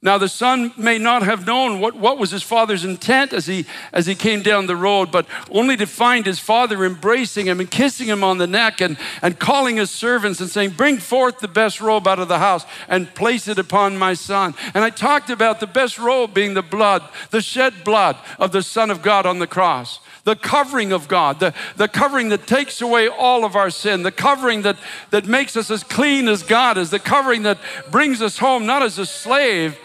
Now, 0.01 0.17
the 0.17 0.29
son 0.29 0.71
may 0.77 0.97
not 0.97 1.23
have 1.23 1.45
known 1.45 1.81
what, 1.81 1.93
what 1.93 2.17
was 2.17 2.31
his 2.31 2.41
father's 2.41 2.85
intent 2.85 3.33
as 3.33 3.47
he, 3.47 3.65
as 3.91 4.05
he 4.05 4.15
came 4.15 4.41
down 4.41 4.65
the 4.65 4.77
road, 4.77 5.11
but 5.11 5.25
only 5.51 5.75
to 5.75 5.85
find 5.85 6.25
his 6.25 6.39
father 6.39 6.85
embracing 6.85 7.47
him 7.47 7.59
and 7.59 7.69
kissing 7.69 8.07
him 8.07 8.23
on 8.23 8.37
the 8.37 8.47
neck 8.47 8.79
and, 8.79 8.97
and 9.21 9.37
calling 9.37 9.75
his 9.75 9.91
servants 9.91 10.39
and 10.39 10.49
saying, 10.49 10.69
Bring 10.69 10.99
forth 10.99 11.39
the 11.39 11.49
best 11.49 11.81
robe 11.81 12.07
out 12.07 12.17
of 12.17 12.29
the 12.29 12.39
house 12.39 12.65
and 12.87 13.13
place 13.13 13.49
it 13.49 13.59
upon 13.59 13.97
my 13.97 14.13
son. 14.13 14.55
And 14.73 14.85
I 14.85 14.89
talked 14.89 15.29
about 15.29 15.59
the 15.59 15.67
best 15.67 15.99
robe 15.99 16.33
being 16.33 16.53
the 16.53 16.61
blood, 16.61 17.03
the 17.31 17.41
shed 17.41 17.83
blood 17.83 18.15
of 18.39 18.53
the 18.53 18.63
Son 18.63 18.89
of 18.89 19.01
God 19.01 19.25
on 19.25 19.39
the 19.39 19.47
cross 19.47 19.99
the 20.29 20.35
covering 20.35 20.91
of 20.91 21.07
God, 21.07 21.39
the, 21.39 21.55
the 21.75 21.87
covering 21.87 22.29
that 22.29 22.45
takes 22.45 22.81
away 22.81 23.07
all 23.07 23.43
of 23.43 23.55
our 23.55 23.71
sin, 23.71 24.03
the 24.03 24.11
covering 24.11 24.61
that, 24.61 24.77
that 25.09 25.25
makes 25.25 25.57
us 25.57 25.71
as 25.71 25.83
clean 25.83 26.27
as 26.27 26.43
God 26.43 26.77
is, 26.77 26.91
the 26.91 26.99
covering 26.99 27.41
that 27.43 27.57
brings 27.89 28.21
us 28.21 28.37
home 28.37 28.67
not 28.67 28.83
as 28.83 28.99
a 28.99 29.07
slave, 29.07 29.75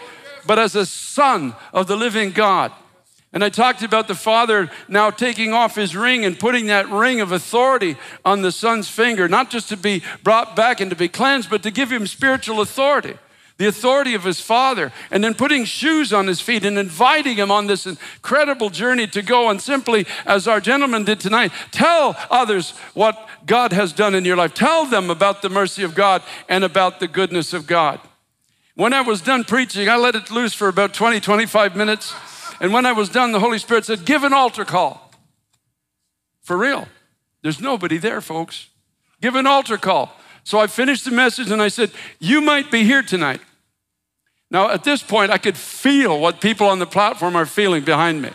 but 0.45 0.59
as 0.59 0.75
a 0.75 0.85
son 0.85 1.55
of 1.73 1.87
the 1.87 1.97
living 1.97 2.29
God. 2.29 2.71
And 3.33 3.43
I 3.43 3.49
talked 3.49 3.81
about 3.81 4.07
the 4.07 4.13
father 4.13 4.69
now 4.87 5.09
taking 5.09 5.51
off 5.51 5.73
his 5.73 5.95
ring 5.95 6.23
and 6.23 6.39
putting 6.39 6.67
that 6.67 6.87
ring 6.89 7.21
of 7.21 7.31
authority 7.31 7.97
on 8.23 8.43
the 8.43 8.51
son's 8.51 8.87
finger, 8.87 9.27
not 9.27 9.49
just 9.49 9.67
to 9.69 9.77
be 9.77 10.03
brought 10.21 10.55
back 10.55 10.79
and 10.79 10.91
to 10.91 10.95
be 10.95 11.09
cleansed, 11.09 11.49
but 11.49 11.63
to 11.63 11.71
give 11.71 11.91
him 11.91 12.05
spiritual 12.05 12.61
authority 12.61 13.17
the 13.57 13.67
authority 13.67 14.13
of 14.13 14.23
his 14.23 14.41
father, 14.41 14.91
and 15.11 15.23
then 15.23 15.33
putting 15.33 15.63
shoes 15.63 16.11
on 16.11 16.27
his 16.27 16.41
feet 16.41 16.65
and 16.65 16.77
inviting 16.77 17.37
him 17.37 17.51
on 17.51 17.67
this 17.67 17.85
incredible 17.85 18.69
journey 18.69 19.07
to 19.07 19.21
go 19.21 19.49
and 19.49 19.61
simply, 19.61 20.05
as 20.25 20.47
our 20.47 20.59
gentleman 20.59 21.05
did 21.05 21.19
tonight, 21.19 21.53
tell 21.71 22.17
others 22.29 22.71
what 22.93 23.29
God 23.45 23.71
has 23.71 23.93
done 23.93 24.13
in 24.13 24.25
your 24.25 24.35
life. 24.35 24.53
Tell 24.53 24.85
them 24.85 25.09
about 25.09 25.41
the 25.41 25.49
mercy 25.49 25.83
of 25.83 25.95
God 25.95 26.21
and 26.49 26.63
about 26.63 26.99
the 26.99 27.07
goodness 27.07 27.53
of 27.53 27.65
God. 27.65 28.01
When 28.75 28.93
I 28.93 29.01
was 29.01 29.21
done 29.21 29.45
preaching, 29.45 29.87
I 29.87 29.95
let 29.95 30.15
it 30.15 30.29
loose 30.31 30.53
for 30.53 30.67
about 30.67 30.93
20, 30.93 31.21
25 31.21 31.75
minutes. 31.77 32.13
And 32.59 32.73
when 32.73 32.85
I 32.85 32.91
was 32.91 33.09
done, 33.09 33.31
the 33.31 33.39
Holy 33.39 33.57
Spirit 33.57 33.85
said, 33.85 34.05
Give 34.05 34.23
an 34.23 34.33
altar 34.33 34.65
call. 34.65 35.11
For 36.41 36.57
real. 36.57 36.87
There's 37.41 37.61
nobody 37.61 37.97
there, 37.97 38.21
folks. 38.21 38.69
Give 39.21 39.35
an 39.35 39.47
altar 39.47 39.77
call. 39.77 40.14
So 40.45 40.59
I 40.59 40.67
finished 40.67 41.05
the 41.05 41.11
message 41.11 41.49
and 41.49 41.61
I 41.61 41.67
said, 41.67 41.91
You 42.19 42.39
might 42.39 42.71
be 42.71 42.83
here 42.83 43.01
tonight. 43.01 43.41
Now, 44.51 44.69
at 44.69 44.83
this 44.83 45.01
point, 45.01 45.31
I 45.31 45.39
could 45.39 45.57
feel 45.57 46.19
what 46.19 46.39
people 46.39 46.67
on 46.67 46.77
the 46.77 46.85
platform 46.85 47.35
are 47.35 47.47
feeling 47.47 47.83
behind 47.83 48.21
me. 48.21 48.29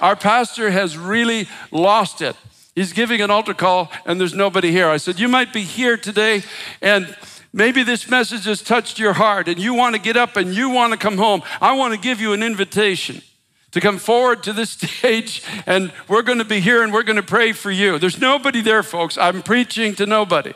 Our 0.00 0.16
pastor 0.16 0.70
has 0.70 0.98
really 0.98 1.48
lost 1.70 2.20
it. 2.20 2.34
He's 2.74 2.92
giving 2.92 3.20
an 3.20 3.30
altar 3.30 3.54
call 3.54 3.92
and 4.04 4.20
there's 4.20 4.34
nobody 4.34 4.72
here. 4.72 4.88
I 4.88 4.96
said, 4.96 5.20
You 5.20 5.28
might 5.28 5.52
be 5.52 5.62
here 5.62 5.96
today 5.96 6.42
and 6.82 7.16
maybe 7.52 7.84
this 7.84 8.10
message 8.10 8.44
has 8.46 8.60
touched 8.60 8.98
your 8.98 9.12
heart 9.12 9.46
and 9.46 9.58
you 9.58 9.72
want 9.72 9.94
to 9.94 10.02
get 10.02 10.16
up 10.16 10.36
and 10.36 10.52
you 10.52 10.68
want 10.68 10.92
to 10.92 10.98
come 10.98 11.16
home. 11.16 11.42
I 11.60 11.76
want 11.76 11.94
to 11.94 12.00
give 12.00 12.20
you 12.20 12.32
an 12.32 12.42
invitation 12.42 13.22
to 13.70 13.80
come 13.80 13.98
forward 13.98 14.42
to 14.42 14.52
this 14.52 14.70
stage 14.80 15.44
and 15.64 15.92
we're 16.08 16.22
going 16.22 16.38
to 16.38 16.44
be 16.44 16.58
here 16.58 16.82
and 16.82 16.92
we're 16.92 17.04
going 17.04 17.14
to 17.14 17.22
pray 17.22 17.52
for 17.52 17.70
you. 17.70 18.00
There's 18.00 18.20
nobody 18.20 18.62
there, 18.62 18.82
folks. 18.82 19.16
I'm 19.16 19.42
preaching 19.42 19.94
to 19.94 20.06
nobody. 20.06 20.54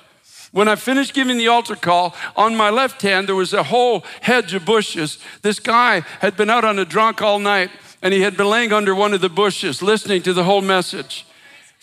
When 0.54 0.68
I 0.68 0.76
finished 0.76 1.14
giving 1.14 1.36
the 1.36 1.48
altar 1.48 1.74
call, 1.74 2.14
on 2.36 2.54
my 2.54 2.70
left 2.70 3.02
hand, 3.02 3.26
there 3.26 3.34
was 3.34 3.52
a 3.52 3.64
whole 3.64 4.04
hedge 4.20 4.54
of 4.54 4.64
bushes. 4.64 5.18
This 5.42 5.58
guy 5.58 6.02
had 6.20 6.36
been 6.36 6.48
out 6.48 6.64
on 6.64 6.78
a 6.78 6.84
drunk 6.84 7.20
all 7.20 7.40
night 7.40 7.72
and 8.00 8.14
he 8.14 8.20
had 8.20 8.36
been 8.36 8.48
laying 8.48 8.72
under 8.72 8.94
one 8.94 9.12
of 9.14 9.20
the 9.20 9.28
bushes 9.28 9.82
listening 9.82 10.22
to 10.22 10.32
the 10.32 10.44
whole 10.44 10.62
message 10.62 11.26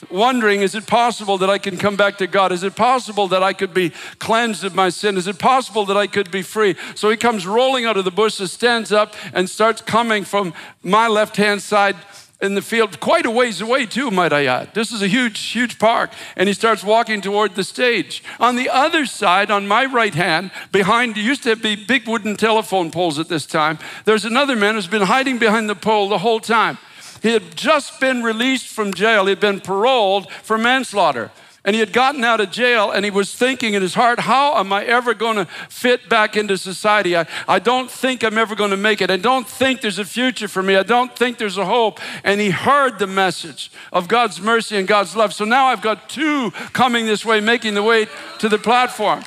wondering, 0.09 0.61
is 0.61 0.73
it 0.73 0.87
possible 0.87 1.37
that 1.37 1.49
I 1.49 1.57
can 1.57 1.77
come 1.77 1.95
back 1.95 2.17
to 2.17 2.27
God? 2.27 2.51
Is 2.51 2.63
it 2.63 2.75
possible 2.75 3.27
that 3.27 3.43
I 3.43 3.53
could 3.53 3.73
be 3.73 3.91
cleansed 4.19 4.63
of 4.63 4.73
my 4.73 4.89
sin? 4.89 5.17
Is 5.17 5.27
it 5.27 5.37
possible 5.37 5.85
that 5.85 5.97
I 5.97 6.07
could 6.07 6.31
be 6.31 6.41
free? 6.41 6.75
So 6.95 7.09
he 7.09 7.17
comes 7.17 7.45
rolling 7.45 7.85
out 7.85 7.97
of 7.97 8.05
the 8.05 8.11
bushes, 8.11 8.51
stands 8.51 8.91
up, 8.91 9.13
and 9.33 9.49
starts 9.49 9.81
coming 9.81 10.23
from 10.23 10.53
my 10.81 11.07
left 11.07 11.37
hand 11.37 11.61
side 11.61 11.97
in 12.41 12.55
the 12.55 12.62
field, 12.62 13.00
quite 13.00 13.25
a 13.25 13.31
ways 13.31 13.62
away, 13.62 13.86
too, 13.86 14.10
might 14.10 14.33
I 14.33 14.45
add. 14.45 14.74
This 14.74 14.91
is 14.91 15.01
a 15.01 15.07
huge, 15.07 15.39
huge 15.39 15.77
park. 15.77 16.12
And 16.36 16.48
he 16.48 16.53
starts 16.53 16.83
walking 16.83 17.21
toward 17.21 17.55
the 17.55 17.63
stage. 17.63 18.24
On 18.39 18.55
the 18.55 18.69
other 18.69 19.05
side, 19.05 19.51
on 19.51 19.67
my 19.67 19.86
right 19.86 20.15
hand, 20.15 20.51
behind, 20.71 21.17
used 21.17 21.43
to 21.43 21.55
be 21.55 21.75
big 21.75 22.07
wooden 22.07 22.36
telephone 22.36 22.89
poles 22.91 23.19
at 23.19 23.29
this 23.29 23.45
time, 23.45 23.77
there's 24.05 24.25
another 24.25 24.55
man 24.55 24.75
who's 24.75 24.88
been 24.88 25.03
hiding 25.03 25.38
behind 25.38 25.69
the 25.69 25.75
pole 25.75 26.10
the 26.10 26.17
whole 26.17 26.39
time. 26.39 26.77
He 27.21 27.33
had 27.33 27.55
just 27.55 28.00
been 28.00 28.24
released 28.24 28.67
from 28.67 28.93
jail, 28.93 29.25
he 29.25 29.29
had 29.29 29.39
been 29.39 29.60
paroled 29.60 30.31
for 30.31 30.57
manslaughter. 30.57 31.31
And 31.63 31.75
he 31.75 31.79
had 31.79 31.93
gotten 31.93 32.23
out 32.23 32.41
of 32.41 32.49
jail 32.49 32.89
and 32.89 33.05
he 33.05 33.11
was 33.11 33.35
thinking 33.35 33.75
in 33.75 33.83
his 33.83 33.93
heart, 33.93 34.21
how 34.21 34.57
am 34.57 34.73
I 34.73 34.83
ever 34.83 35.13
going 35.13 35.35
to 35.35 35.45
fit 35.69 36.09
back 36.09 36.35
into 36.35 36.57
society? 36.57 37.15
I, 37.15 37.27
I 37.47 37.59
don't 37.59 37.89
think 37.89 38.23
I'm 38.23 38.39
ever 38.39 38.55
going 38.55 38.71
to 38.71 38.77
make 38.77 38.99
it. 38.99 39.11
I 39.11 39.17
don't 39.17 39.47
think 39.47 39.81
there's 39.81 39.99
a 39.99 40.05
future 40.05 40.47
for 40.47 40.63
me. 40.63 40.75
I 40.75 40.81
don't 40.81 41.15
think 41.15 41.37
there's 41.37 41.59
a 41.59 41.65
hope. 41.65 41.99
And 42.23 42.41
he 42.41 42.49
heard 42.49 42.97
the 42.97 43.05
message 43.05 43.71
of 43.93 44.07
God's 44.07 44.41
mercy 44.41 44.75
and 44.77 44.87
God's 44.87 45.15
love. 45.15 45.35
So 45.35 45.45
now 45.45 45.67
I've 45.67 45.83
got 45.83 46.09
two 46.09 46.49
coming 46.73 47.05
this 47.05 47.23
way, 47.23 47.39
making 47.41 47.75
the 47.75 47.83
way 47.83 48.07
to 48.39 48.49
the 48.49 48.57
platform. 48.57 49.23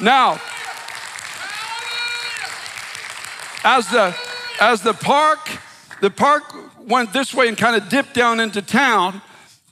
Now, 0.00 0.40
as 3.62 3.88
the, 3.90 4.12
as 4.60 4.82
the 4.82 4.92
park, 4.92 5.38
the 6.00 6.10
park 6.10 6.52
went 6.80 7.12
this 7.12 7.32
way 7.32 7.46
and 7.46 7.56
kind 7.56 7.80
of 7.80 7.88
dipped 7.88 8.14
down 8.14 8.40
into 8.40 8.60
town. 8.60 9.22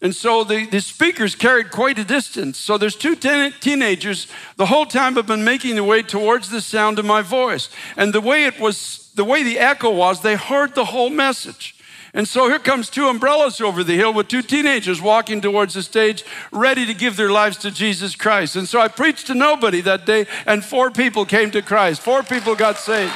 And 0.03 0.15
so 0.15 0.45
the, 0.45 0.67
the 0.67 0.81
speakers 0.81 1.35
carried 1.35 1.71
quite 1.71 1.99
a 1.99 2.05
distance. 2.05 2.59
So 2.59 2.77
there's 2.77 2.97
two 2.97 3.17
teenagers 3.17 4.27
the 4.57 4.67
whole 4.67 4.85
time 4.85 5.15
have 5.15 5.27
been 5.27 5.45
making 5.45 5.77
their 5.77 5.85
way 5.85 6.03
towards 6.03 6.51
the 6.51 6.61
sound 6.61 6.99
of 6.99 7.05
my 7.05 7.23
voice. 7.23 7.71
And 7.97 8.13
the 8.13 8.21
way 8.21 8.45
it 8.45 8.61
was, 8.61 9.11
the 9.15 9.25
way 9.25 9.43
the 9.43 9.59
echo 9.59 9.91
was, 9.91 10.21
they 10.21 10.37
heard 10.37 10.75
the 10.75 10.85
whole 10.87 11.11
message. 11.11 11.75
And 12.13 12.29
so 12.29 12.49
here 12.49 12.61
comes 12.61 12.91
two 12.91 13.09
umbrellas 13.09 13.61
over 13.61 13.83
the 13.83 13.97
hill 13.97 14.15
with 14.15 14.29
two 14.29 14.43
teenagers 14.43 15.03
walking 15.03 15.41
towards 15.41 15.75
the 15.75 15.83
stage, 15.83 16.25
ready 16.53 16.87
to 16.87 16.95
give 16.95 17.17
their 17.17 17.31
lives 17.31 17.57
to 17.59 17.73
Jesus 17.73 18.15
Christ. 18.15 18.55
And 18.55 18.69
so 18.69 18.81
I 18.81 18.87
preached 18.87 19.27
to 19.27 19.35
nobody 19.35 19.81
that 19.81 20.07
day, 20.07 20.27
and 20.47 20.65
four 20.65 20.93
people 20.93 21.25
came 21.25 21.51
to 21.51 21.61
Christ. 21.61 22.01
Four 22.01 22.23
people 22.23 22.55
got 22.55 22.79
saved. 22.79 23.13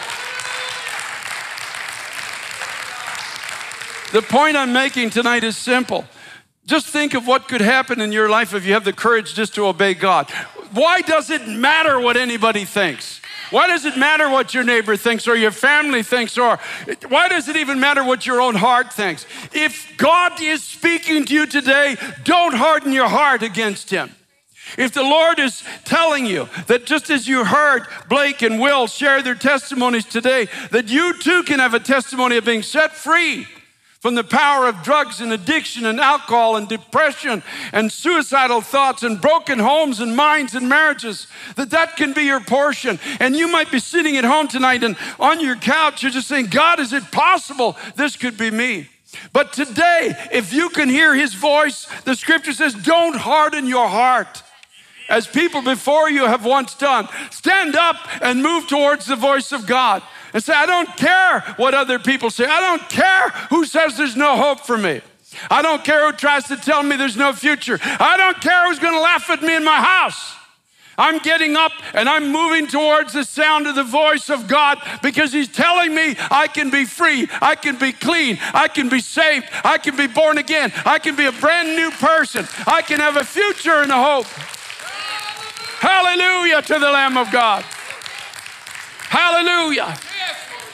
The 4.11 4.23
point 4.23 4.57
I'm 4.57 4.73
making 4.73 5.11
tonight 5.11 5.45
is 5.45 5.57
simple. 5.57 6.05
Just 6.69 6.87
think 6.87 7.15
of 7.15 7.27
what 7.27 7.49
could 7.49 7.63
happen 7.63 7.99
in 7.99 8.13
your 8.13 8.29
life 8.29 8.53
if 8.53 8.67
you 8.67 8.75
have 8.75 8.85
the 8.85 8.93
courage 8.93 9.35
just 9.35 9.55
to 9.55 9.65
obey 9.65 9.95
God. 9.95 10.31
Why 10.73 11.01
does 11.01 11.31
it 11.31 11.49
matter 11.49 11.99
what 11.99 12.19
anybody 12.19 12.67
thinks? 12.67 13.23
Why 13.51 13.67
does 13.69 13.87
it 13.87 13.97
matter 13.97 14.29
what 14.29 14.53
your 14.53 14.65
neighbor 14.65 14.95
thinks 14.95 15.27
or 15.27 15.35
your 15.35 15.51
family 15.51 16.03
thinks 16.03 16.37
or 16.37 16.59
why 17.09 17.31
does 17.31 17.49
it 17.49 17.57
even 17.57 17.81
matter 17.81 18.05
what 18.05 18.27
your 18.27 18.43
own 18.43 18.55
heart 18.55 18.93
thinks? 18.93 19.25
If 19.55 19.97
God 19.97 20.39
is 20.43 20.63
speaking 20.63 21.25
to 21.25 21.33
you 21.33 21.47
today, 21.47 21.97
don't 22.25 22.55
harden 22.55 22.93
your 22.93 23.09
heart 23.09 23.43
against 23.43 23.89
him. 23.89 24.15
If 24.77 24.93
the 24.93 25.03
Lord 25.03 25.39
is 25.39 25.65
telling 25.87 26.27
you 26.27 26.51
that 26.67 26.85
just 26.85 27.09
as 27.09 27.27
you 27.27 27.47
heard 27.47 27.87
Blake 28.11 28.43
and 28.43 28.61
Will 28.61 28.87
share 28.87 29.23
their 29.23 29.35
testimonies 29.35 30.05
today, 30.05 30.49
that 30.71 30.89
you 30.89 31.19
too 31.19 31.45
can 31.45 31.61
have 31.61 31.73
a 31.73 31.81
testimony 31.81 32.37
of 32.37 32.45
being 32.45 32.63
set 32.63 32.93
free 32.93 33.47
from 34.01 34.15
the 34.15 34.25
power 34.25 34.69
of 34.69 34.83
drugs 34.83 35.21
and 35.21 35.33
addiction 35.33 35.85
and 35.85 35.99
alcohol 35.99 36.57
and 36.57 36.69
depression 36.69 37.43
and 37.73 37.91
suicidal 37.91 38.61
thoughts 38.61 39.03
and 39.03 39.21
broken 39.21 39.59
homes 39.59 39.99
and 39.99 40.17
minds 40.17 40.55
and 40.55 40.69
marriages 40.69 41.27
that 41.57 41.71
that 41.71 41.97
can 41.97 42.13
be 42.13 42.23
your 42.23 42.41
portion. 42.41 42.99
And 43.19 43.37
you 43.37 43.49
might 43.49 43.73
be 43.73 43.81
sitting 43.81 44.17
at 44.17 44.25
home 44.25 44.47
tonight 44.47 44.85
and 44.85 44.97
on 45.19 45.41
your 45.41 45.57
couch 45.57 46.03
you're 46.03 46.13
just 46.13 46.29
saying 46.29 46.47
god 46.47 46.79
is 46.79 46.93
it 46.93 47.11
possible 47.11 47.77
this 47.97 48.17
could 48.17 48.39
be 48.39 48.51
me? 48.51 48.89
But 49.33 49.53
today 49.53 50.15
if 50.33 50.53
you 50.53 50.69
can 50.69 50.89
hear 50.89 51.15
his 51.15 51.35
voice 51.35 51.89
the 52.05 52.15
scripture 52.15 52.53
says 52.53 52.75
don't 52.75 53.17
harden 53.17 53.67
your 53.67 53.89
heart 53.89 54.43
as 55.09 55.27
people 55.27 55.63
before 55.63 56.11
you 56.11 56.27
have 56.27 56.45
once 56.45 56.75
done 56.75 57.09
stand 57.31 57.77
up 57.77 57.97
and 58.23 58.43
move 58.43 58.67
towards 58.67 59.07
the 59.07 59.17
voice 59.17 59.53
of 59.53 59.67
god 59.67 60.03
and 60.33 60.43
say, 60.43 60.53
I 60.53 60.67
don't 60.67 60.89
care 60.97 61.41
what 61.57 61.75
other 61.75 61.99
people 61.99 62.31
say. 62.31 62.45
I 62.45 62.61
don't 62.61 62.89
care 62.89 63.31
who 63.51 63.65
says 63.65 63.97
there's 63.97 64.17
no 64.17 64.37
hope 64.37 64.61
for 64.61 64.77
me. 64.77 65.01
I 65.51 65.63
don't 65.63 65.85
care 65.85 66.07
who 66.07 66.17
tries 66.17 66.45
to 66.49 66.57
tell 66.57 66.83
me 66.83 66.97
there's 66.97 67.17
no 67.17 67.33
future. 67.33 67.79
I 67.83 68.17
don't 68.17 68.41
care 68.41 68.67
who's 68.67 68.79
going 68.79 68.95
to 68.95 69.01
laugh 69.01 69.29
at 69.31 69.43
me 69.43 69.55
in 69.55 69.65
my 69.65 69.81
house. 69.81 70.35
I'm 71.01 71.19
getting 71.19 71.55
up 71.55 71.71
and 71.95 72.09
I'm 72.09 72.33
moving 72.33 72.67
towards 72.67 73.13
the 73.13 73.23
sound 73.23 73.69
of 73.69 73.77
the 73.77 73.85
voice 73.85 74.31
of 74.31 74.49
God 74.49 74.79
because 75.01 75.33
He's 75.33 75.47
telling 75.47 75.95
me 75.95 76.17
I 76.29 76.49
can 76.49 76.71
be 76.71 76.85
free, 76.85 77.29
I 77.41 77.55
can 77.55 77.79
be 77.79 77.93
clean, 77.93 78.37
I 78.53 78.67
can 78.67 78.89
be 78.89 78.99
saved, 78.99 79.47
I 79.63 79.79
can 79.79 79.97
be 79.97 80.09
born 80.09 80.39
again, 80.39 80.73
I 80.85 80.99
can 80.99 81.15
be 81.15 81.27
a 81.27 81.33
brand 81.33 81.77
new 81.77 81.93
person, 81.93 82.49
I 82.67 82.83
can 82.83 82.99
have 82.99 83.17
a 83.17 83.23
future 83.23 83.83
and 83.83 83.93
a 83.93 84.03
hope. 84.03 84.27
Hallelujah 85.81 86.63
to 86.63 86.75
the 86.75 86.91
Lamb 86.91 87.17
of 87.17 87.31
God. 87.31 87.63
Hallelujah. 89.09 89.97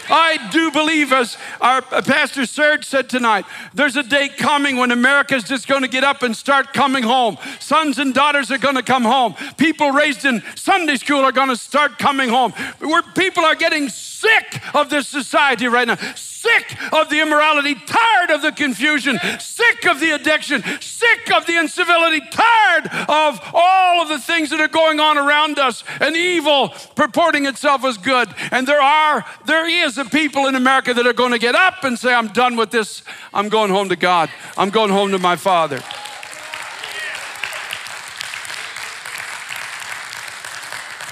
I 0.08 0.50
do 0.50 0.70
believe, 0.70 1.12
as 1.12 1.36
our 1.60 1.82
uh, 1.90 2.02
Pastor 2.02 2.46
Serge 2.46 2.84
said 2.84 3.08
tonight, 3.08 3.44
there's 3.72 3.96
a 3.96 4.02
day 4.02 4.28
coming 4.28 4.76
when 4.76 4.90
America's 4.90 5.44
just 5.44 5.66
going 5.66 5.82
to 5.82 5.88
get 5.88 6.04
up 6.04 6.22
and 6.22 6.36
start 6.36 6.72
coming 6.72 7.02
home. 7.02 7.38
Sons 7.60 7.98
and 7.98 8.12
daughters 8.12 8.50
are 8.50 8.58
going 8.58 8.74
to 8.76 8.82
come 8.82 9.02
home. 9.04 9.34
People 9.56 9.90
raised 9.90 10.24
in 10.24 10.42
Sunday 10.56 10.96
school 10.96 11.20
are 11.20 11.32
going 11.32 11.48
to 11.48 11.56
start 11.56 11.98
coming 11.98 12.28
home. 12.28 12.52
Where 12.80 13.02
people 13.02 13.44
are 13.44 13.54
getting 13.54 13.88
sick 14.24 14.74
of 14.74 14.90
this 14.90 15.08
society 15.08 15.66
right 15.66 15.88
now 15.88 15.98
sick 16.44 16.76
of 16.92 17.08
the 17.08 17.20
immorality, 17.20 17.74
tired 17.74 18.30
of 18.30 18.42
the 18.42 18.52
confusion, 18.52 19.18
sick 19.40 19.86
of 19.86 19.98
the 20.00 20.10
addiction, 20.10 20.62
sick 20.80 21.32
of 21.34 21.46
the 21.46 21.56
incivility, 21.56 22.20
tired 22.30 22.86
of 23.08 23.40
all 23.54 24.02
of 24.02 24.08
the 24.08 24.18
things 24.18 24.50
that 24.50 24.60
are 24.60 24.68
going 24.68 25.00
on 25.00 25.16
around 25.16 25.58
us 25.58 25.84
and 26.00 26.16
evil 26.16 26.68
purporting 26.94 27.46
itself 27.46 27.84
as 27.84 27.96
good. 27.96 28.28
And 28.50 28.66
there 28.66 28.82
are, 28.82 29.24
there 29.46 29.68
is 29.68 29.96
a 29.96 30.04
people 30.04 30.46
in 30.46 30.54
America 30.54 30.92
that 30.92 31.06
are 31.06 31.12
going 31.12 31.32
to 31.32 31.38
get 31.38 31.54
up 31.54 31.84
and 31.84 31.98
say, 31.98 32.12
I'm 32.12 32.28
done 32.28 32.56
with 32.56 32.70
this. 32.70 33.02
I'm 33.32 33.48
going 33.48 33.70
home 33.70 33.88
to 33.88 33.96
God. 33.96 34.30
I'm 34.56 34.70
going 34.70 34.90
home 34.90 35.10
to 35.12 35.18
my 35.18 35.36
Father. 35.36 35.80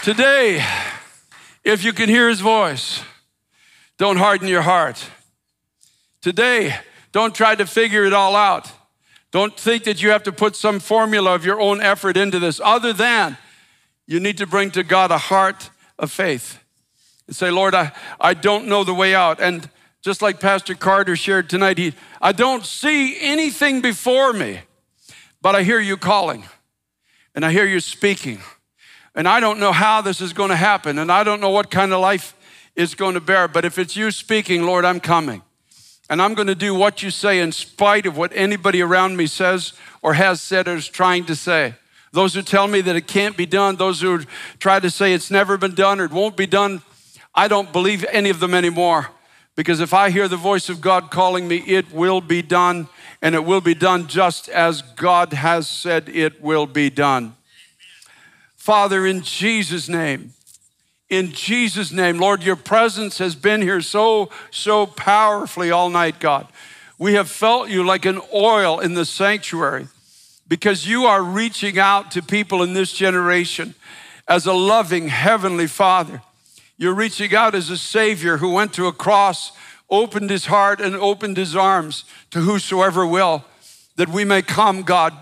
Today, 0.02 0.64
if 1.64 1.84
you 1.84 1.92
can 1.92 2.08
hear 2.08 2.28
his 2.28 2.40
voice, 2.40 3.02
don't 3.98 4.16
harden 4.16 4.48
your 4.48 4.62
heart. 4.62 5.04
Today, 6.20 6.74
don't 7.12 7.34
try 7.34 7.54
to 7.54 7.66
figure 7.66 8.04
it 8.04 8.12
all 8.12 8.34
out. 8.34 8.70
Don't 9.30 9.58
think 9.58 9.84
that 9.84 10.02
you 10.02 10.10
have 10.10 10.22
to 10.24 10.32
put 10.32 10.56
some 10.56 10.80
formula 10.80 11.34
of 11.34 11.44
your 11.44 11.60
own 11.60 11.80
effort 11.80 12.16
into 12.16 12.38
this, 12.38 12.60
other 12.62 12.92
than 12.92 13.36
you 14.06 14.20
need 14.20 14.38
to 14.38 14.46
bring 14.46 14.70
to 14.72 14.82
God 14.82 15.10
a 15.10 15.18
heart 15.18 15.70
of 15.98 16.10
faith 16.10 16.62
and 17.26 17.36
say, 17.36 17.50
Lord, 17.50 17.74
I, 17.74 17.92
I 18.20 18.34
don't 18.34 18.66
know 18.66 18.84
the 18.84 18.94
way 18.94 19.14
out. 19.14 19.40
And 19.40 19.68
just 20.02 20.20
like 20.20 20.40
Pastor 20.40 20.74
Carter 20.74 21.16
shared 21.16 21.48
tonight, 21.48 21.78
he, 21.78 21.94
I 22.20 22.32
don't 22.32 22.66
see 22.66 23.18
anything 23.20 23.80
before 23.80 24.32
me, 24.32 24.60
but 25.40 25.54
I 25.54 25.62
hear 25.62 25.80
you 25.80 25.96
calling 25.96 26.44
and 27.34 27.44
I 27.44 27.52
hear 27.52 27.66
you 27.66 27.80
speaking. 27.80 28.40
And 29.14 29.28
I 29.28 29.40
don't 29.40 29.60
know 29.60 29.72
how 29.72 30.00
this 30.00 30.20
is 30.20 30.32
going 30.32 30.50
to 30.50 30.56
happen, 30.56 30.98
and 30.98 31.12
I 31.12 31.22
don't 31.24 31.40
know 31.40 31.50
what 31.50 31.70
kind 31.70 31.92
of 31.92 32.00
life 32.00 32.34
is 32.74 32.94
going 32.94 33.14
to 33.14 33.20
bear, 33.20 33.48
but 33.48 33.64
if 33.64 33.78
it's 33.78 33.96
you 33.96 34.10
speaking, 34.10 34.64
Lord, 34.64 34.84
I'm 34.84 35.00
coming. 35.00 35.42
And 36.08 36.20
I'm 36.20 36.34
going 36.34 36.48
to 36.48 36.54
do 36.54 36.74
what 36.74 37.02
you 37.02 37.10
say 37.10 37.40
in 37.40 37.52
spite 37.52 38.06
of 38.06 38.16
what 38.16 38.32
anybody 38.34 38.82
around 38.82 39.16
me 39.16 39.26
says 39.26 39.72
or 40.02 40.14
has 40.14 40.40
said 40.40 40.68
or 40.68 40.74
is 40.76 40.88
trying 40.88 41.24
to 41.26 41.36
say. 41.36 41.74
Those 42.12 42.34
who 42.34 42.42
tell 42.42 42.66
me 42.68 42.82
that 42.82 42.96
it 42.96 43.06
can't 43.06 43.36
be 43.36 43.46
done, 43.46 43.76
those 43.76 44.00
who 44.00 44.20
try 44.58 44.80
to 44.80 44.90
say 44.90 45.14
it's 45.14 45.30
never 45.30 45.56
been 45.56 45.74
done 45.74 46.00
or 46.00 46.04
it 46.04 46.10
won't 46.10 46.36
be 46.36 46.46
done, 46.46 46.82
I 47.34 47.48
don't 47.48 47.72
believe 47.72 48.04
any 48.10 48.28
of 48.28 48.40
them 48.40 48.52
anymore. 48.52 49.08
Because 49.54 49.80
if 49.80 49.94
I 49.94 50.10
hear 50.10 50.28
the 50.28 50.36
voice 50.36 50.68
of 50.68 50.80
God 50.80 51.10
calling 51.10 51.46
me, 51.46 51.58
it 51.58 51.92
will 51.92 52.20
be 52.20 52.42
done, 52.42 52.88
and 53.20 53.34
it 53.34 53.44
will 53.44 53.60
be 53.60 53.74
done 53.74 54.06
just 54.06 54.48
as 54.48 54.82
God 54.82 55.32
has 55.32 55.68
said 55.68 56.08
it 56.08 56.42
will 56.42 56.66
be 56.66 56.90
done. 56.90 57.34
Father, 58.62 59.04
in 59.04 59.22
Jesus' 59.22 59.88
name, 59.88 60.34
in 61.10 61.32
Jesus' 61.32 61.90
name. 61.90 62.18
Lord, 62.18 62.44
your 62.44 62.54
presence 62.54 63.18
has 63.18 63.34
been 63.34 63.60
here 63.60 63.80
so, 63.80 64.30
so 64.52 64.86
powerfully 64.86 65.72
all 65.72 65.90
night, 65.90 66.20
God. 66.20 66.46
We 66.96 67.14
have 67.14 67.28
felt 67.28 67.70
you 67.70 67.82
like 67.82 68.04
an 68.04 68.20
oil 68.32 68.78
in 68.78 68.94
the 68.94 69.04
sanctuary 69.04 69.88
because 70.46 70.86
you 70.86 71.06
are 71.06 71.24
reaching 71.24 71.76
out 71.76 72.12
to 72.12 72.22
people 72.22 72.62
in 72.62 72.72
this 72.72 72.92
generation 72.92 73.74
as 74.28 74.46
a 74.46 74.52
loving 74.52 75.08
heavenly 75.08 75.66
father. 75.66 76.22
You're 76.78 76.94
reaching 76.94 77.34
out 77.34 77.56
as 77.56 77.68
a 77.68 77.76
savior 77.76 78.36
who 78.36 78.52
went 78.52 78.74
to 78.74 78.86
a 78.86 78.92
cross, 78.92 79.50
opened 79.90 80.30
his 80.30 80.46
heart, 80.46 80.80
and 80.80 80.94
opened 80.94 81.36
his 81.36 81.56
arms 81.56 82.04
to 82.30 82.38
whosoever 82.38 83.04
will, 83.04 83.44
that 83.96 84.08
we 84.08 84.24
may 84.24 84.40
come, 84.40 84.82
God. 84.82 85.16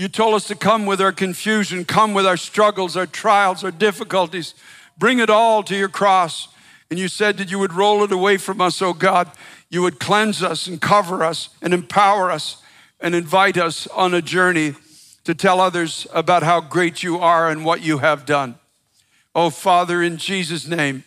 You 0.00 0.08
told 0.08 0.34
us 0.34 0.46
to 0.46 0.54
come 0.54 0.86
with 0.86 0.98
our 1.02 1.12
confusion, 1.12 1.84
come 1.84 2.14
with 2.14 2.24
our 2.24 2.38
struggles, 2.38 2.96
our 2.96 3.04
trials, 3.04 3.62
our 3.62 3.70
difficulties. 3.70 4.54
Bring 4.96 5.18
it 5.18 5.28
all 5.28 5.62
to 5.64 5.76
your 5.76 5.90
cross. 5.90 6.48
And 6.88 6.98
you 6.98 7.06
said 7.06 7.36
that 7.36 7.50
you 7.50 7.58
would 7.58 7.74
roll 7.74 8.02
it 8.02 8.10
away 8.10 8.38
from 8.38 8.62
us, 8.62 8.80
oh 8.80 8.94
God. 8.94 9.30
You 9.68 9.82
would 9.82 10.00
cleanse 10.00 10.42
us 10.42 10.66
and 10.66 10.80
cover 10.80 11.22
us 11.22 11.50
and 11.60 11.74
empower 11.74 12.30
us 12.30 12.62
and 12.98 13.14
invite 13.14 13.58
us 13.58 13.86
on 13.88 14.14
a 14.14 14.22
journey 14.22 14.74
to 15.24 15.34
tell 15.34 15.60
others 15.60 16.06
about 16.14 16.44
how 16.44 16.62
great 16.62 17.02
you 17.02 17.18
are 17.18 17.50
and 17.50 17.62
what 17.62 17.82
you 17.82 17.98
have 17.98 18.24
done. 18.24 18.54
Oh, 19.34 19.50
Father, 19.50 20.02
in 20.02 20.16
Jesus' 20.16 20.66
name, 20.66 21.04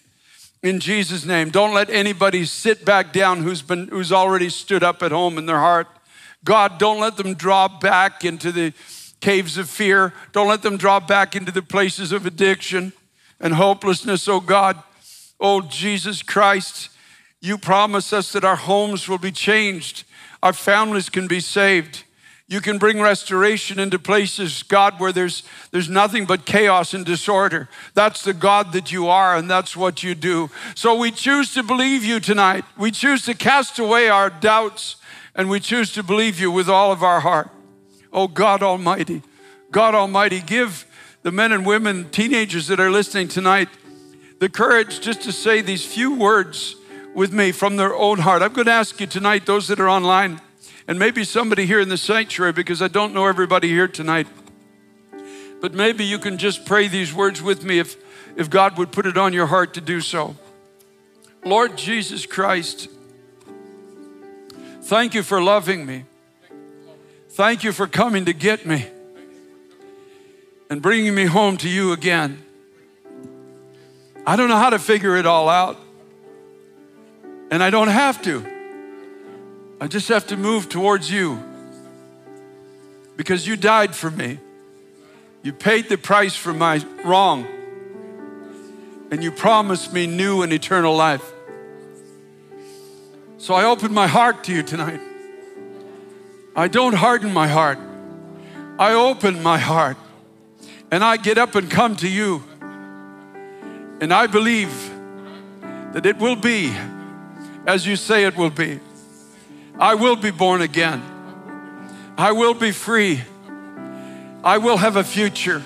in 0.62 0.80
Jesus' 0.80 1.26
name, 1.26 1.50
don't 1.50 1.74
let 1.74 1.90
anybody 1.90 2.46
sit 2.46 2.86
back 2.86 3.12
down 3.12 3.42
who's 3.42 3.64
been 3.64 3.88
who's 3.88 4.12
already 4.12 4.50
stood 4.50 4.84
up 4.84 5.02
at 5.02 5.12
home 5.12 5.40
in 5.40 5.48
their 5.48 5.58
heart. 5.58 5.88
God, 6.44 6.78
don't 6.78 7.00
let 7.00 7.18
them 7.18 7.34
draw 7.34 7.68
back 7.68 8.26
into 8.26 8.52
the 8.52 8.74
caves 9.22 9.58
of 9.58 9.70
fear. 9.70 10.14
Don't 10.34 10.48
let 10.48 10.62
them 10.62 10.78
draw 10.78 11.00
back 11.00 11.36
into 11.36 11.52
the 11.52 11.62
places 11.62 12.12
of 12.12 12.26
addiction 12.26 12.92
and 13.40 13.54
hopelessness, 13.54 14.28
oh 14.28 14.40
God. 14.40 14.82
Oh 15.40 15.62
Jesus 15.62 16.22
Christ, 16.22 16.90
you 17.42 17.58
promise 17.58 18.14
us 18.14 18.32
that 18.32 18.44
our 18.44 18.56
homes 18.56 19.08
will 19.08 19.18
be 19.18 19.32
changed, 19.32 20.04
our 20.42 20.54
families 20.54 21.10
can 21.10 21.28
be 21.28 21.40
saved. 21.40 22.04
You 22.48 22.60
can 22.60 22.78
bring 22.78 23.02
restoration 23.02 23.80
into 23.80 23.98
places, 23.98 24.64
God, 24.64 25.00
where 25.00 25.14
there's, 25.14 25.44
there's 25.72 25.90
nothing 25.90 26.26
but 26.26 26.46
chaos 26.46 26.94
and 26.94 27.06
disorder. 27.06 27.70
That's 27.94 28.24
the 28.24 28.34
God 28.34 28.74
that 28.74 28.92
you 28.92 29.08
are, 29.08 29.36
and 29.36 29.50
that's 29.50 29.76
what 29.78 30.04
you 30.04 30.14
do. 30.14 30.50
So 30.76 30.96
we 30.96 31.10
choose 31.10 31.54
to 31.54 31.64
believe 31.64 32.04
you 32.04 32.20
tonight. 32.20 32.66
We 32.78 32.92
choose 32.92 33.24
to 33.26 33.34
cast 33.34 33.80
away 33.80 34.10
our 34.10 34.30
doubts, 34.30 34.98
and 35.36 35.50
we 35.50 35.60
choose 35.60 35.92
to 35.94 36.04
believe 36.04 36.40
you 36.40 36.52
with 36.52 36.70
all 36.70 36.92
of 36.92 37.04
our 37.04 37.22
heart. 37.22 37.50
Oh, 38.12 38.28
God 38.28 38.62
Almighty, 38.62 39.22
God 39.72 39.96
Almighty, 39.96 40.40
give 40.42 40.86
the 41.24 41.32
men 41.32 41.52
and 41.52 41.66
women, 41.66 42.10
teenagers 42.12 42.68
that 42.68 42.80
are 42.80 42.92
listening 42.92 43.28
tonight, 43.28 43.70
the 44.40 44.50
courage 44.50 45.00
just 45.00 45.22
to 45.22 45.32
say 45.32 45.62
these 45.62 45.86
few 45.86 46.16
words 46.16 46.76
with 47.16 47.32
me 47.32 47.52
from 47.52 47.78
their 47.78 47.96
own 47.96 48.20
heart. 48.20 48.42
I'm 48.42 48.54
going 48.54 48.66
to 48.66 48.74
ask 48.74 49.00
you 49.00 49.08
tonight, 49.08 49.46
those 49.46 49.68
that 49.70 49.80
are 49.80 49.90
online, 49.90 50.42
and 50.88 51.00
maybe 51.00 51.24
somebody 51.24 51.66
here 51.66 51.80
in 51.80 51.90
the 51.90 51.98
sanctuary, 51.98 52.52
because 52.52 52.82
I 52.82 52.88
don't 52.88 53.14
know 53.14 53.26
everybody 53.26 53.70
here 53.70 53.88
tonight. 53.88 54.28
But 55.62 55.74
maybe 55.74 56.04
you 56.04 56.20
can 56.20 56.38
just 56.38 56.66
pray 56.66 56.90
these 56.90 57.14
words 57.14 57.42
with 57.42 57.64
me 57.64 57.80
if, 57.80 57.96
if 58.36 58.50
God 58.50 58.78
would 58.78 58.92
put 58.92 59.06
it 59.06 59.18
on 59.18 59.32
your 59.32 59.46
heart 59.46 59.74
to 59.76 59.82
do 59.82 60.02
so. 60.02 60.36
Lord 61.46 61.78
Jesus 61.78 62.26
Christ, 62.26 62.90
thank 64.84 65.14
you 65.14 65.24
for 65.24 65.42
loving 65.42 65.86
me. 65.86 66.06
Thank 67.32 67.64
you 67.64 67.72
for 67.72 67.88
coming 67.88 68.26
to 68.26 68.34
get 68.34 68.66
me 68.66 68.86
and 70.70 70.82
bringing 70.82 71.16
me 71.16 71.26
home 71.26 71.58
to 71.58 71.70
you 71.70 71.92
again. 71.92 72.44
I 74.26 74.36
don't 74.36 74.50
know 74.50 74.58
how 74.58 74.70
to 74.70 74.80
figure 74.80 75.18
it 75.18 75.26
all 75.26 75.50
out, 75.50 75.78
and 77.52 77.64
I 77.64 77.70
don't 77.70 77.90
have 77.90 78.22
to. 78.22 78.46
I 79.82 79.88
just 79.88 80.08
have 80.10 80.28
to 80.28 80.38
move 80.38 80.70
towards 80.70 81.12
you 81.12 81.44
because 83.18 83.48
you 83.48 83.58
died 83.58 83.96
for 83.96 84.12
me. 84.12 84.40
You 85.42 85.52
paid 85.52 85.90
the 85.90 85.98
price 85.98 86.36
for 86.36 86.54
my 86.54 86.86
wrong, 87.04 87.46
and 89.12 89.24
you 89.24 89.32
promised 89.32 89.92
me 89.92 90.08
new 90.08 90.42
and 90.42 90.54
eternal 90.54 90.96
life. 90.96 91.33
So 93.44 93.54
I 93.54 93.66
open 93.66 93.94
my 93.94 94.08
heart 94.08 94.46
to 94.46 94.54
you 94.54 94.64
tonight. 94.64 95.02
I 96.56 96.70
don't 96.70 96.94
harden 96.94 97.34
my 97.34 97.46
heart, 97.46 97.78
I 98.80 98.94
open 98.94 99.44
my 99.44 99.58
heart, 99.58 99.98
and 100.90 101.04
I 101.04 101.18
get 101.18 101.38
up 101.38 101.54
and 101.56 101.70
come 101.70 101.98
to 101.98 102.08
you. 102.08 102.42
And 104.00 104.14
I 104.14 104.28
believe 104.28 104.72
that 105.92 106.06
it 106.06 106.20
will 106.20 106.38
be 106.38 106.74
as 107.68 107.86
you 107.86 107.98
say 107.98 108.24
it 108.24 108.38
will 108.38 108.50
be. 108.50 108.80
I 109.78 109.96
will 109.96 110.16
be 110.16 110.32
born 110.32 110.62
again. 110.62 111.04
I 112.18 112.32
will 112.32 112.54
be 112.54 112.72
free. 112.72 113.24
I 114.42 114.58
will 114.58 114.78
have 114.78 114.96
a 114.96 115.04
future. 115.04 115.62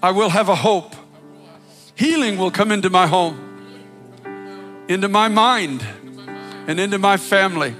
I 0.00 0.12
will 0.12 0.30
have 0.30 0.48
a 0.48 0.54
hope. 0.54 0.94
Healing 1.96 2.38
will 2.38 2.52
come 2.52 2.70
into 2.70 2.88
my 2.88 3.08
home, 3.08 4.86
into 4.88 5.08
my 5.08 5.26
mind, 5.26 5.84
and 6.68 6.78
into 6.78 6.98
my 6.98 7.16
family. 7.16 7.74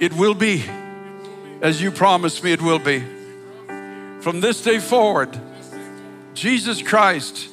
It 0.00 0.12
will 0.12 0.34
be 0.34 0.64
as 1.62 1.80
you 1.80 1.92
promised 1.92 2.42
me 2.42 2.52
it 2.52 2.60
will 2.60 2.80
be. 2.80 2.98
From 4.20 4.40
this 4.40 4.60
day 4.60 4.80
forward, 4.80 5.40
Jesus 6.34 6.82
Christ, 6.82 7.48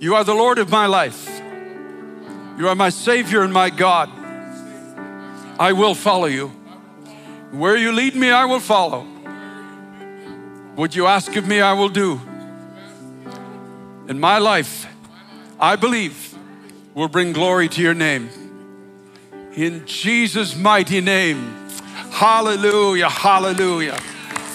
you 0.00 0.16
are 0.16 0.24
the 0.24 0.34
Lord 0.34 0.58
of 0.58 0.68
my 0.68 0.86
life. 0.86 1.28
You 2.58 2.68
are 2.68 2.74
my 2.74 2.90
Savior 2.90 3.42
and 3.42 3.52
my 3.52 3.70
God. 3.70 4.10
I 5.58 5.72
will 5.72 5.94
follow 5.94 6.26
you. 6.26 6.48
Where 7.52 7.76
you 7.76 7.92
lead 7.92 8.16
me, 8.16 8.30
I 8.30 8.44
will 8.46 8.60
follow. 8.60 9.02
What 10.74 10.96
you 10.96 11.06
ask 11.06 11.34
of 11.36 11.46
me, 11.46 11.60
I 11.60 11.72
will 11.72 11.88
do. 11.88 12.20
In 14.08 14.18
my 14.18 14.38
life, 14.38 14.86
I 15.60 15.76
believe 15.76 16.36
will 16.94 17.08
bring 17.08 17.32
glory 17.32 17.68
to 17.68 17.80
your 17.80 17.94
name. 17.94 18.43
In 19.56 19.86
Jesus' 19.86 20.56
mighty 20.56 21.00
name. 21.00 21.68
Hallelujah, 22.10 23.08
hallelujah. 23.08 23.96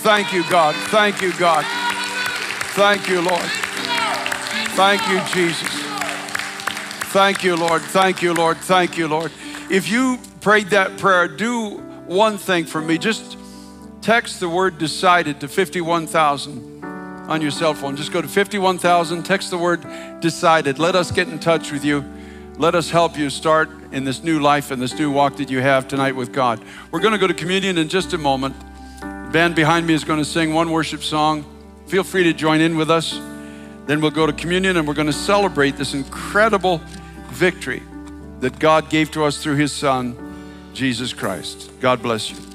Thank 0.01 0.33
you, 0.33 0.43
God. 0.49 0.75
Thank 0.89 1.21
you, 1.21 1.31
God. 1.37 1.65
Thank 2.75 3.07
you, 3.07 3.21
Lord. 3.21 3.49
Thank 4.75 5.07
you, 5.09 5.21
Jesus. 5.33 5.67
Thank 7.11 7.43
you, 7.43 7.55
Lord. 7.55 7.81
Thank 7.81 8.21
you, 8.21 8.33
Lord. 8.33 8.57
Thank 8.57 8.97
you, 8.97 9.07
Lord. 9.07 9.31
If 9.69 9.89
you 9.89 10.19
prayed 10.41 10.67
that 10.71 10.97
prayer, 10.97 11.27
do 11.27 11.77
one 12.05 12.37
thing 12.37 12.65
for 12.65 12.81
me. 12.81 12.97
Just 12.97 13.37
text 14.01 14.39
the 14.39 14.49
word 14.49 14.77
decided 14.77 15.39
to 15.41 15.47
51,000 15.47 16.83
on 16.83 17.41
your 17.41 17.51
cell 17.51 17.73
phone. 17.73 17.95
Just 17.95 18.11
go 18.11 18.21
to 18.21 18.27
51,000, 18.27 19.23
text 19.23 19.49
the 19.49 19.57
word 19.57 19.85
decided. 20.19 20.77
Let 20.77 20.95
us 20.95 21.11
get 21.11 21.29
in 21.29 21.39
touch 21.39 21.71
with 21.71 21.85
you. 21.85 22.03
Let 22.59 22.75
us 22.75 22.89
help 22.89 23.17
you 23.17 23.29
start 23.29 23.69
in 23.93 24.03
this 24.03 24.21
new 24.21 24.41
life 24.41 24.69
and 24.69 24.81
this 24.81 24.93
new 24.99 25.09
walk 25.09 25.37
that 25.37 25.49
you 25.49 25.61
have 25.61 25.87
tonight 25.87 26.13
with 26.13 26.33
God. 26.33 26.61
We're 26.91 26.99
going 26.99 27.13
to 27.13 27.17
go 27.17 27.25
to 27.25 27.33
communion 27.33 27.77
in 27.77 27.87
just 27.87 28.11
a 28.11 28.17
moment. 28.17 28.53
The 28.99 29.29
band 29.31 29.55
behind 29.55 29.87
me 29.87 29.93
is 29.93 30.03
going 30.03 30.19
to 30.19 30.25
sing 30.25 30.53
one 30.53 30.69
worship 30.69 31.01
song. 31.01 31.45
Feel 31.87 32.03
free 32.03 32.25
to 32.25 32.33
join 32.33 32.59
in 32.59 32.75
with 32.75 32.91
us. 32.91 33.17
Then 33.85 34.01
we'll 34.01 34.11
go 34.11 34.27
to 34.27 34.33
communion 34.33 34.75
and 34.75 34.85
we're 34.85 34.93
going 34.93 35.07
to 35.07 35.13
celebrate 35.13 35.77
this 35.77 35.93
incredible 35.93 36.81
victory 37.29 37.81
that 38.41 38.59
God 38.59 38.89
gave 38.89 39.09
to 39.11 39.23
us 39.23 39.41
through 39.41 39.55
His 39.55 39.71
Son, 39.71 40.17
Jesus 40.73 41.13
Christ. 41.13 41.71
God 41.79 42.03
bless 42.03 42.29
you. 42.29 42.48